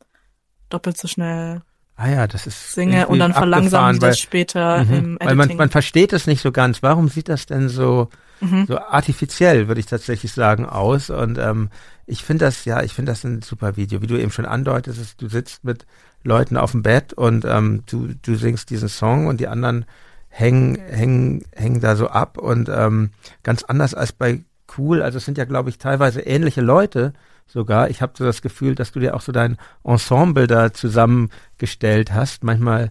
[0.70, 1.60] doppelt so schnell
[1.96, 4.92] Ah ja, das ist singe und dann verlangsamen sie das später Mhm.
[4.94, 5.58] im weil man, Editing.
[5.58, 6.82] man versteht es nicht so ganz.
[6.82, 8.08] Warum sieht das denn so
[8.40, 8.66] mhm.
[8.66, 11.10] so artifiziell, würde ich tatsächlich sagen, aus?
[11.10, 11.70] Und ähm,
[12.06, 14.02] ich finde das, ja, ich finde das ein super Video.
[14.02, 15.86] Wie du eben schon andeutest, du sitzt mit
[16.22, 19.84] Leuten auf dem Bett und ähm, du, du singst diesen Song und die anderen
[20.28, 23.10] hängen, hängen, hängen da so ab und ähm,
[23.42, 24.42] ganz anders als bei
[24.76, 25.02] Cool.
[25.02, 27.12] Also es sind ja, glaube ich, teilweise ähnliche Leute
[27.46, 27.90] sogar.
[27.90, 32.44] Ich habe so das Gefühl, dass du dir auch so dein Ensemble da zusammengestellt hast.
[32.44, 32.90] Manchmal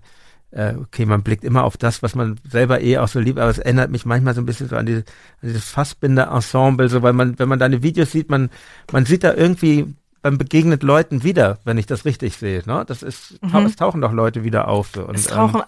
[0.55, 3.49] äh, okay, man blickt immer auf das, was man selber eh auch so liebt, aber
[3.49, 5.03] es erinnert mich manchmal so ein bisschen so an, die, an
[5.41, 8.49] dieses Fassbinder-Ensemble, so weil man, wenn man deine Videos sieht, man,
[8.91, 12.63] man sieht da irgendwie beim begegnet Leuten wieder, wenn ich das richtig sehe.
[12.65, 12.83] Ne?
[12.87, 13.65] Das ist, Mhm.
[13.65, 14.91] es tauchen doch Leute wieder auf.
[14.95, 15.05] So.
[15.05, 15.65] Und, es tauchen ähm,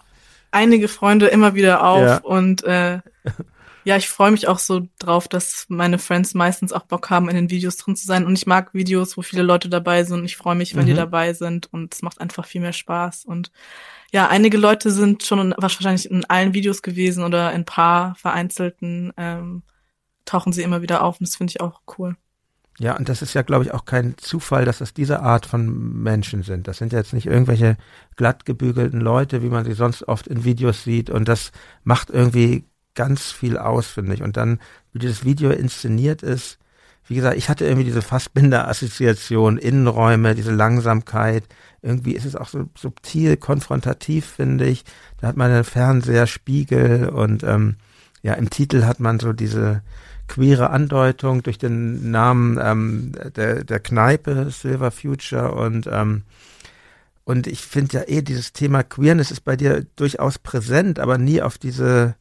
[0.51, 2.17] einige Freunde immer wieder auf Ja.
[2.19, 2.99] und äh,
[3.85, 7.35] ja, ich freue mich auch so drauf, dass meine Friends meistens auch Bock haben, in
[7.35, 8.25] den Videos drin zu sein.
[8.25, 10.25] Und ich mag Videos, wo viele Leute dabei sind.
[10.25, 10.97] Ich freue mich, wenn die Mhm.
[10.97, 11.71] dabei sind.
[11.71, 13.25] Und es macht einfach viel mehr Spaß.
[13.25, 13.51] Und
[14.11, 19.13] ja, einige Leute sind schon in, wahrscheinlich in allen Videos gewesen oder in paar vereinzelten
[19.17, 19.61] ähm,
[20.25, 21.19] tauchen sie immer wieder auf.
[21.19, 22.17] Und das finde ich auch cool.
[22.79, 26.01] Ja, und das ist ja, glaube ich, auch kein Zufall, dass das diese Art von
[26.03, 26.67] Menschen sind.
[26.67, 27.77] Das sind ja jetzt nicht irgendwelche
[28.17, 31.09] glatt gebügelten Leute, wie man sie sonst oft in Videos sieht.
[31.09, 31.51] Und das
[31.83, 32.65] macht irgendwie
[32.95, 34.23] ganz viel aus, finde ich.
[34.23, 34.59] Und dann,
[34.93, 36.57] wie dieses Video inszeniert ist,
[37.07, 41.43] wie gesagt, ich hatte irgendwie diese Fassbinder-Assoziation, Innenräume, diese Langsamkeit.
[41.83, 44.83] Irgendwie ist es auch so subtil, konfrontativ, finde ich.
[45.19, 47.75] Da hat man einen Fernseher, Spiegel und ähm,
[48.23, 49.83] ja, im Titel hat man so diese
[50.27, 56.23] queere Andeutung durch den Namen ähm, der, der Kneipe, Silver Future und ähm,
[57.23, 61.41] und ich finde ja eh, dieses Thema Queerness ist bei dir durchaus präsent, aber nie
[61.41, 62.15] auf diese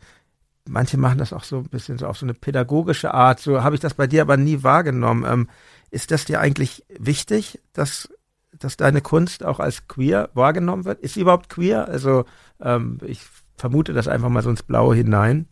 [0.66, 3.40] manche machen das auch so ein bisschen so auf so eine pädagogische Art.
[3.40, 5.24] So habe ich das bei dir aber nie wahrgenommen.
[5.26, 5.48] Ähm,
[5.90, 8.08] ist das dir eigentlich wichtig, dass,
[8.52, 11.00] dass deine Kunst auch als queer wahrgenommen wird?
[11.00, 11.88] Ist sie überhaupt queer?
[11.88, 12.24] Also
[12.60, 13.20] ähm, ich
[13.56, 15.46] vermute das einfach mal so ins Blaue hinein.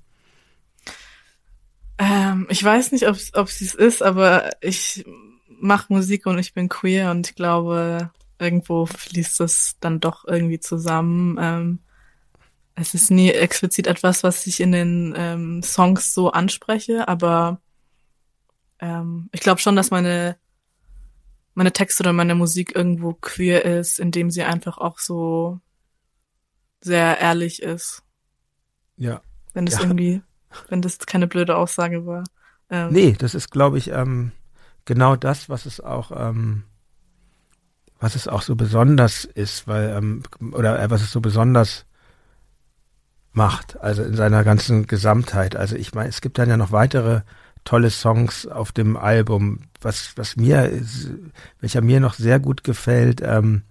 [1.99, 5.05] Ähm, ich weiß nicht, ob sie es ist, aber ich
[5.61, 10.59] mache Musik und ich bin queer und ich glaube, irgendwo fließt das dann doch irgendwie
[10.59, 11.79] zusammen.
[12.75, 17.61] Es ist nie explizit etwas, was ich in den ähm, Songs so anspreche, aber
[18.81, 20.37] ähm, ich glaube schon, dass meine
[21.55, 25.61] meine Texte oder meine Musik irgendwo queer ist, indem sie einfach auch so
[26.81, 28.03] sehr ehrlich ist.
[28.97, 29.21] Ja.
[29.53, 29.83] Wenn das ja.
[29.83, 30.23] irgendwie,
[30.69, 32.25] wenn das keine blöde Aussage war.
[32.71, 34.33] Ähm, nee, das ist, glaube ich, ähm,
[34.85, 36.65] genau das, was es auch, ähm,
[38.01, 41.87] was es auch so besonders ist, weil, ähm, oder äh, was es so besonders
[43.33, 45.57] macht, also in seiner ganzen Gesamtheit.
[45.57, 47.23] Also ich meine, es gibt dann ja noch weitere
[47.65, 49.61] tolle Songs auf dem Album.
[49.81, 50.71] Was, was mir,
[51.61, 53.63] welcher mir noch sehr gut gefällt, ähm,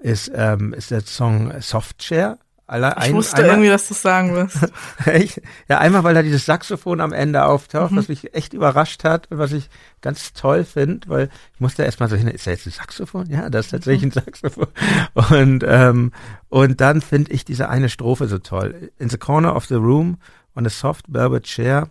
[0.00, 2.38] ist, ähm, ist der Song Softshare.
[2.66, 4.58] Alle, ich ein, wusste einmal, irgendwie, dass du sagen wirst.
[5.68, 7.96] ja, einmal, weil da dieses Saxophon am Ende auftaucht, mhm.
[7.96, 9.68] was mich echt überrascht hat und was ich
[10.00, 13.28] ganz toll finde, weil ich musste erst mal so hin, ist da jetzt ein Saxophon?
[13.28, 14.18] Ja, das ist tatsächlich mhm.
[14.18, 14.68] ein Saxophon.
[15.12, 16.12] Und, ähm,
[16.48, 18.90] und dann finde ich diese eine Strophe so toll.
[18.98, 20.16] In the corner of the room,
[20.56, 21.90] on a soft velvet chair,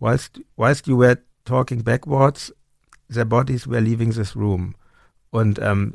[0.00, 2.52] whilst, whilst you were talking backwards,
[3.08, 4.74] their bodies were leaving this room.
[5.30, 5.94] Und ähm,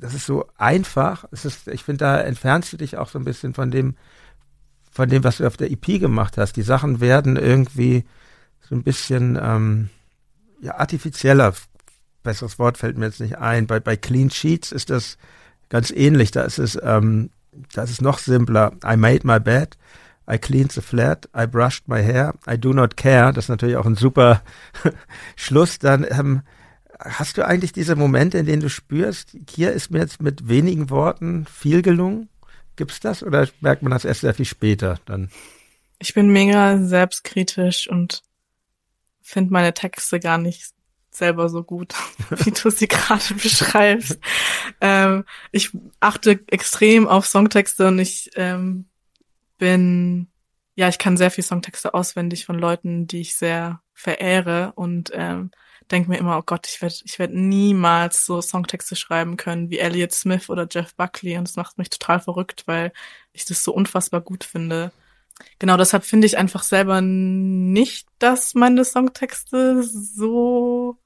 [0.00, 1.24] das ist so einfach.
[1.30, 3.96] Es ist, ich finde, da entfernst du dich auch so ein bisschen von dem,
[4.90, 6.56] von dem, was du auf der EP gemacht hast.
[6.56, 8.04] Die Sachen werden irgendwie
[8.60, 9.90] so ein bisschen ähm,
[10.60, 11.54] ja, artifizieller.
[12.22, 13.66] Besseres Wort fällt mir jetzt nicht ein.
[13.66, 15.16] Bei, bei Clean Sheets ist das
[15.68, 16.30] ganz ähnlich.
[16.30, 17.30] Da ist es, ähm,
[17.72, 18.72] da ist noch simpler.
[18.84, 19.76] I made my bed.
[20.30, 23.32] I cleaned the flat, I brushed my hair, I do not care.
[23.32, 24.42] Das ist natürlich auch ein super
[25.36, 25.80] Schluss.
[25.80, 26.42] Dann ähm,
[27.00, 30.90] hast du eigentlich diese Momente, in denen du spürst, hier ist mir jetzt mit wenigen
[30.90, 32.28] Worten viel gelungen?
[32.76, 35.30] Gibt's das oder merkt man das erst sehr viel später dann?
[35.98, 38.22] Ich bin mega selbstkritisch und
[39.20, 40.72] finde meine Texte gar nicht
[41.10, 41.94] selber so gut,
[42.30, 44.18] wie du sie gerade beschreibst.
[44.80, 45.70] Ähm, ich
[46.00, 48.86] achte extrem auf Songtexte und ich ähm,
[49.58, 50.28] bin,
[50.74, 55.50] ja, ich kann sehr viel Songtexte auswendig von Leuten, die ich sehr verehre und ähm,
[55.90, 59.78] denke mir immer, oh Gott, ich werde ich werd niemals so Songtexte schreiben können wie
[59.78, 62.92] Elliot Smith oder Jeff Buckley und das macht mich total verrückt, weil
[63.32, 64.92] ich das so unfassbar gut finde.
[65.58, 70.98] Genau, deshalb finde ich einfach selber nicht, dass meine Songtexte so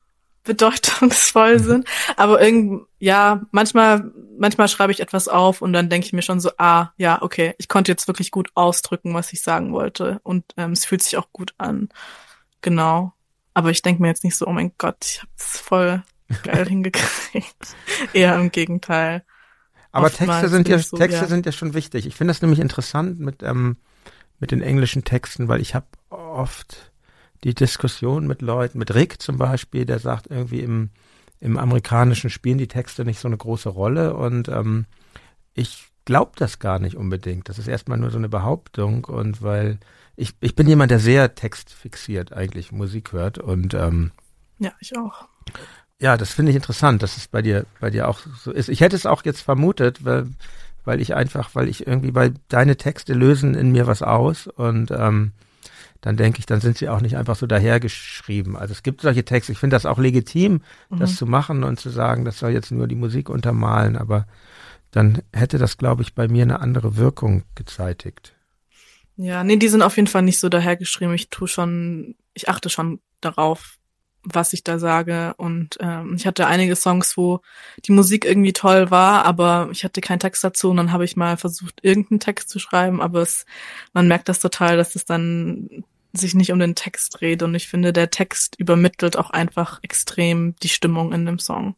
[0.44, 1.88] bedeutungsvoll sind.
[2.16, 6.40] Aber irgend, ja, manchmal, manchmal schreibe ich etwas auf und dann denke ich mir schon
[6.40, 10.20] so, ah, ja, okay, ich konnte jetzt wirklich gut ausdrücken, was ich sagen wollte.
[10.22, 11.88] Und ähm, es fühlt sich auch gut an.
[12.60, 13.12] Genau.
[13.54, 16.02] Aber ich denke mir jetzt nicht so, oh mein Gott, ich hab's voll
[16.42, 17.76] geil hingekriegt.
[18.12, 19.24] Eher im Gegenteil.
[19.92, 21.26] Aber Oftmals Texte sind ja, so, Texte ja.
[21.26, 22.06] sind ja schon wichtig.
[22.06, 23.76] Ich finde das nämlich interessant mit, ähm,
[24.40, 26.92] mit den englischen Texten, weil ich habe oft
[27.44, 30.90] die Diskussion mit Leuten, mit Rick zum Beispiel, der sagt irgendwie im,
[31.40, 34.86] im amerikanischen spielen die Texte nicht so eine große Rolle und ähm,
[35.52, 37.48] ich glaube das gar nicht unbedingt.
[37.48, 39.78] Das ist erstmal nur so eine Behauptung und weil
[40.16, 44.12] ich, ich bin jemand, der sehr textfixiert eigentlich Musik hört und ähm,
[44.58, 45.26] ja, ich auch.
[46.00, 48.68] Ja, das finde ich interessant, dass es bei dir bei dir auch so ist.
[48.68, 50.28] Ich hätte es auch jetzt vermutet, weil
[50.84, 54.90] weil ich einfach, weil ich irgendwie, weil deine Texte lösen in mir was aus und
[54.90, 55.32] ähm,
[56.04, 58.56] dann denke ich, dann sind sie auch nicht einfach so dahergeschrieben.
[58.56, 60.98] Also es gibt solche Texte, ich finde das auch legitim, mhm.
[60.98, 64.26] das zu machen und zu sagen, das soll jetzt nur die Musik untermalen, aber
[64.90, 68.34] dann hätte das, glaube ich, bei mir eine andere Wirkung gezeitigt.
[69.16, 71.14] Ja, nee, die sind auf jeden Fall nicht so dahergeschrieben.
[71.14, 73.78] Ich tue schon, ich achte schon darauf,
[74.22, 75.32] was ich da sage.
[75.38, 77.40] Und ähm, ich hatte einige Songs, wo
[77.86, 80.68] die Musik irgendwie toll war, aber ich hatte keinen Text dazu.
[80.68, 83.46] Und dann habe ich mal versucht, irgendeinen Text zu schreiben, aber es,
[83.94, 85.84] man merkt das total, dass es dann
[86.16, 87.42] sich nicht um den Text dreht.
[87.42, 91.74] Und ich finde, der Text übermittelt auch einfach extrem die Stimmung in dem Song.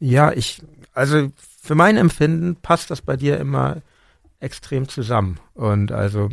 [0.00, 0.62] Ja, ich,
[0.92, 3.82] also für mein Empfinden passt das bei dir immer
[4.40, 5.40] extrem zusammen.
[5.54, 6.28] Und also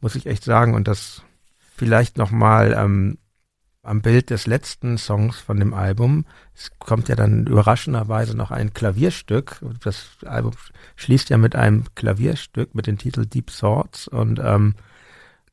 [0.00, 1.22] muss ich echt sagen, und das
[1.76, 3.18] vielleicht nochmal ähm,
[3.82, 6.26] am Bild des letzten Songs von dem Album.
[6.54, 9.64] Es kommt ja dann überraschenderweise noch ein Klavierstück.
[9.82, 10.52] Das Album
[10.96, 14.74] schließt ja mit einem Klavierstück mit dem Titel Deep Thoughts und ähm,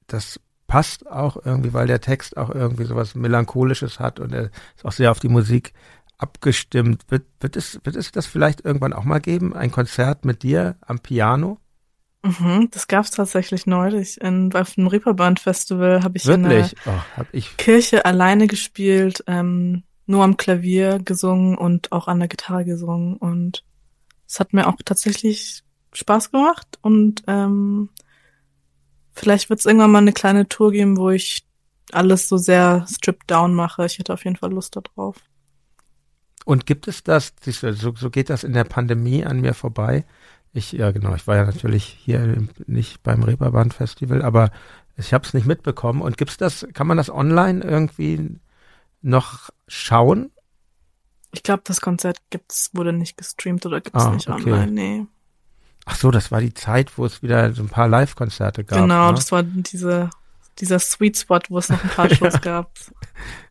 [0.07, 4.85] das passt auch irgendwie, weil der Text auch irgendwie sowas Melancholisches hat und er ist
[4.85, 5.73] auch sehr auf die Musik
[6.17, 7.03] abgestimmt.
[7.09, 9.55] Wird, wird, es, wird es das vielleicht irgendwann auch mal geben?
[9.55, 11.59] Ein Konzert mit dir am Piano?
[12.23, 14.19] Mhm, das gab's tatsächlich neulich.
[14.19, 16.73] In, auf dem Reeperbahn Festival habe ich Wirklich?
[16.73, 17.55] in einer Oh, hab ich.
[17.57, 23.17] Kirche alleine gespielt, ähm, nur am Klavier gesungen und auch an der Gitarre gesungen.
[23.17, 23.63] Und
[24.27, 25.63] es hat mir auch tatsächlich
[25.93, 26.79] Spaß gemacht.
[26.81, 27.89] Und ähm,
[29.15, 31.45] vielleicht wird es irgendwann mal eine kleine Tour geben, wo ich
[31.91, 33.85] alles so sehr stripped down mache.
[33.85, 35.17] Ich hätte auf jeden Fall Lust darauf.
[36.45, 40.05] Und gibt es das, so, so geht das in der Pandemie an mir vorbei.
[40.53, 44.51] Ich, ja genau, ich war ja natürlich hier nicht beim Reeperbahn Festival, aber
[44.95, 46.01] ich habe es nicht mitbekommen.
[46.01, 48.39] Und gibt's das, kann man das online irgendwie
[49.01, 50.31] noch schauen?
[51.33, 54.51] Ich glaube, das Konzert gibt's, wurde nicht gestreamt oder gibt's Ah, nicht okay.
[54.51, 54.71] online.
[54.71, 55.05] Nee.
[55.85, 58.79] Ach so, das war die Zeit, wo es wieder so ein paar Live-Konzerte gab.
[58.79, 59.13] genau, ne?
[59.15, 60.09] das war diese,
[60.59, 62.71] dieser Sweet Spot, wo es noch ein paar Shows gab.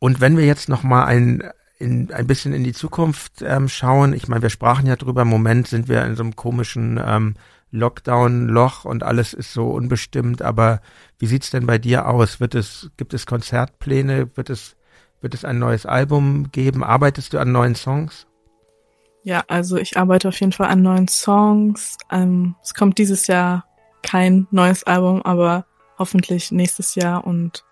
[0.01, 1.43] Und wenn wir jetzt noch mal ein
[1.79, 5.29] in, ein bisschen in die Zukunft ähm, schauen, ich meine, wir sprachen ja drüber, im
[5.29, 7.35] Moment sind wir in so einem komischen ähm,
[7.71, 10.81] Lockdown-Loch und alles ist so unbestimmt, aber
[11.19, 12.41] wie sieht's denn bei dir aus?
[12.41, 14.31] Wird es, gibt es Konzertpläne?
[14.37, 14.77] Wird es,
[15.21, 16.85] wird es ein neues Album geben?
[16.85, 18.27] Arbeitest du an neuen Songs?
[19.25, 21.97] Ja, also ich arbeite auf jeden Fall an neuen Songs.
[22.11, 23.65] Ähm, es kommt dieses Jahr
[24.03, 25.65] kein neues Album, aber
[25.99, 27.27] hoffentlich nächstes Jahr.
[27.27, 27.65] Und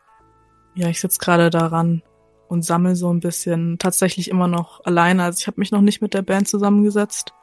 [0.74, 2.03] ja, ich sitze gerade daran
[2.49, 5.24] und sammle so ein bisschen tatsächlich immer noch alleine.
[5.24, 7.35] Also ich habe mich noch nicht mit der Band zusammengesetzt.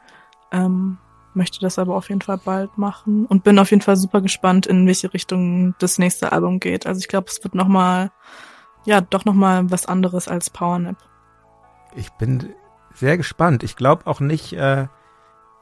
[0.52, 0.98] Ähm,
[1.36, 4.65] möchte das aber auf jeden Fall bald machen und bin auf jeden Fall super gespannt,
[4.65, 6.88] in welche Richtung das nächste Album geht.
[6.88, 8.11] Also ich glaube, es wird nochmal,
[8.86, 10.98] ja, doch nochmal was anderes als Powernap.
[11.95, 12.49] Ich bin
[12.99, 13.63] sehr gespannt.
[13.63, 14.88] Ich glaube auch nicht, äh,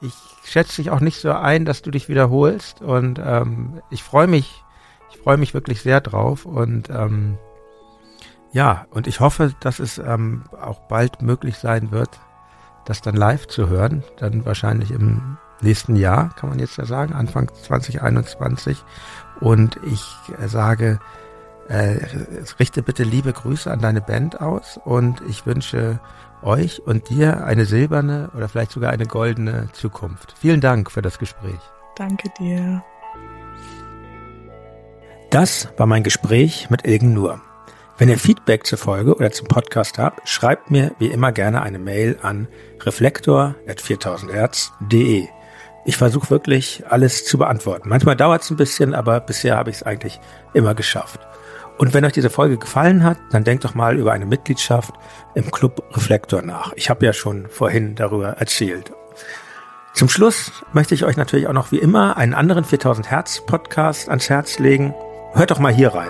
[0.02, 2.82] ich schätze dich auch nicht so ein, dass du dich wiederholst.
[2.82, 4.64] Und ähm, ich freue mich,
[5.12, 6.46] ich freue mich wirklich sehr drauf.
[6.46, 7.38] Und ähm,
[8.52, 12.20] ja, und ich hoffe, dass es ähm, auch bald möglich sein wird,
[12.86, 17.14] das dann live zu hören, dann wahrscheinlich im nächsten Jahr, kann man jetzt ja sagen,
[17.14, 18.84] Anfang 2021
[19.42, 20.04] und ich
[20.40, 21.00] äh, sage,
[21.68, 22.00] äh,
[22.60, 24.80] richte bitte liebe Grüße an deine Band aus.
[24.84, 26.00] Und ich wünsche
[26.44, 30.34] euch und dir eine silberne oder vielleicht sogar eine goldene Zukunft.
[30.40, 31.60] Vielen Dank für das Gespräch.
[31.96, 32.84] Danke dir.
[35.30, 37.42] Das war mein Gespräch mit Ilgen Nur.
[37.98, 41.80] Wenn ihr Feedback zur Folge oder zum Podcast habt, schreibt mir wie immer gerne eine
[41.80, 42.48] Mail an
[42.82, 45.28] reflektor.4000herz.de.
[45.86, 47.90] Ich versuche wirklich alles zu beantworten.
[47.90, 50.20] Manchmal dauert es ein bisschen, aber bisher habe ich es eigentlich
[50.54, 51.20] immer geschafft.
[51.78, 54.94] Und wenn euch diese Folge gefallen hat, dann denkt doch mal über eine Mitgliedschaft
[55.36, 56.74] im Club Reflektor nach.
[56.76, 58.92] Ich habe ja schon vorhin darüber erzählt.
[59.94, 64.10] Zum Schluss möchte ich euch natürlich auch noch wie immer einen anderen 4000 Hertz Podcast
[64.10, 64.94] ans Herz legen.
[65.34, 66.10] Hört doch mal hier rein.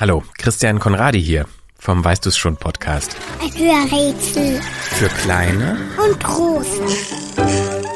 [0.00, 1.46] Hallo, Christian Konradi hier
[1.78, 3.16] vom Weißt du's schon Podcast.
[3.40, 5.76] Ein Hörrätsel Für kleine
[6.06, 7.87] und große.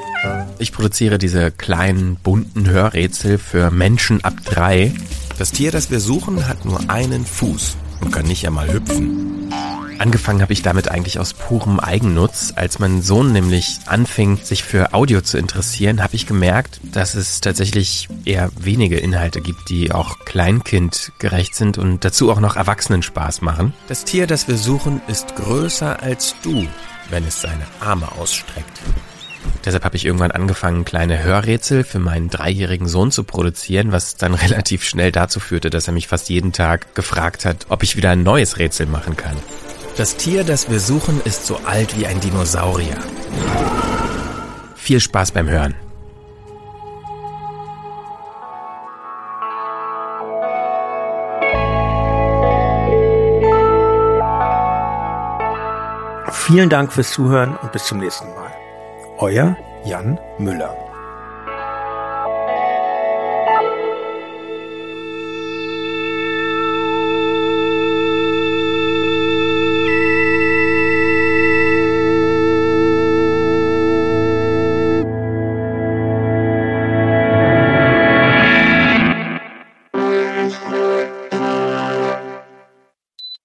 [0.58, 4.92] Ich produziere diese kleinen, bunten Hörrätsel für Menschen ab drei.
[5.38, 9.52] Das Tier, das wir suchen, hat nur einen Fuß und kann nicht einmal hüpfen.
[9.98, 12.52] Angefangen habe ich damit eigentlich aus purem Eigennutz.
[12.56, 17.40] Als mein Sohn nämlich anfing, sich für Audio zu interessieren, habe ich gemerkt, dass es
[17.40, 23.42] tatsächlich eher wenige Inhalte gibt, die auch kleinkindgerecht sind und dazu auch noch Erwachsenen Spaß
[23.42, 23.74] machen.
[23.86, 26.66] Das Tier, das wir suchen, ist größer als du,
[27.10, 28.80] wenn es seine Arme ausstreckt.
[29.64, 34.34] Deshalb habe ich irgendwann angefangen, kleine Hörrätsel für meinen dreijährigen Sohn zu produzieren, was dann
[34.34, 38.10] relativ schnell dazu führte, dass er mich fast jeden Tag gefragt hat, ob ich wieder
[38.10, 39.36] ein neues Rätsel machen kann.
[39.96, 42.96] Das Tier, das wir suchen, ist so alt wie ein Dinosaurier.
[44.74, 45.74] Viel Spaß beim Hören.
[56.32, 58.51] Vielen Dank fürs Zuhören und bis zum nächsten Mal.
[59.22, 60.76] Euer Jan Müller.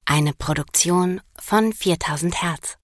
[0.06, 2.80] Eine Produktion von 4000 Hertz.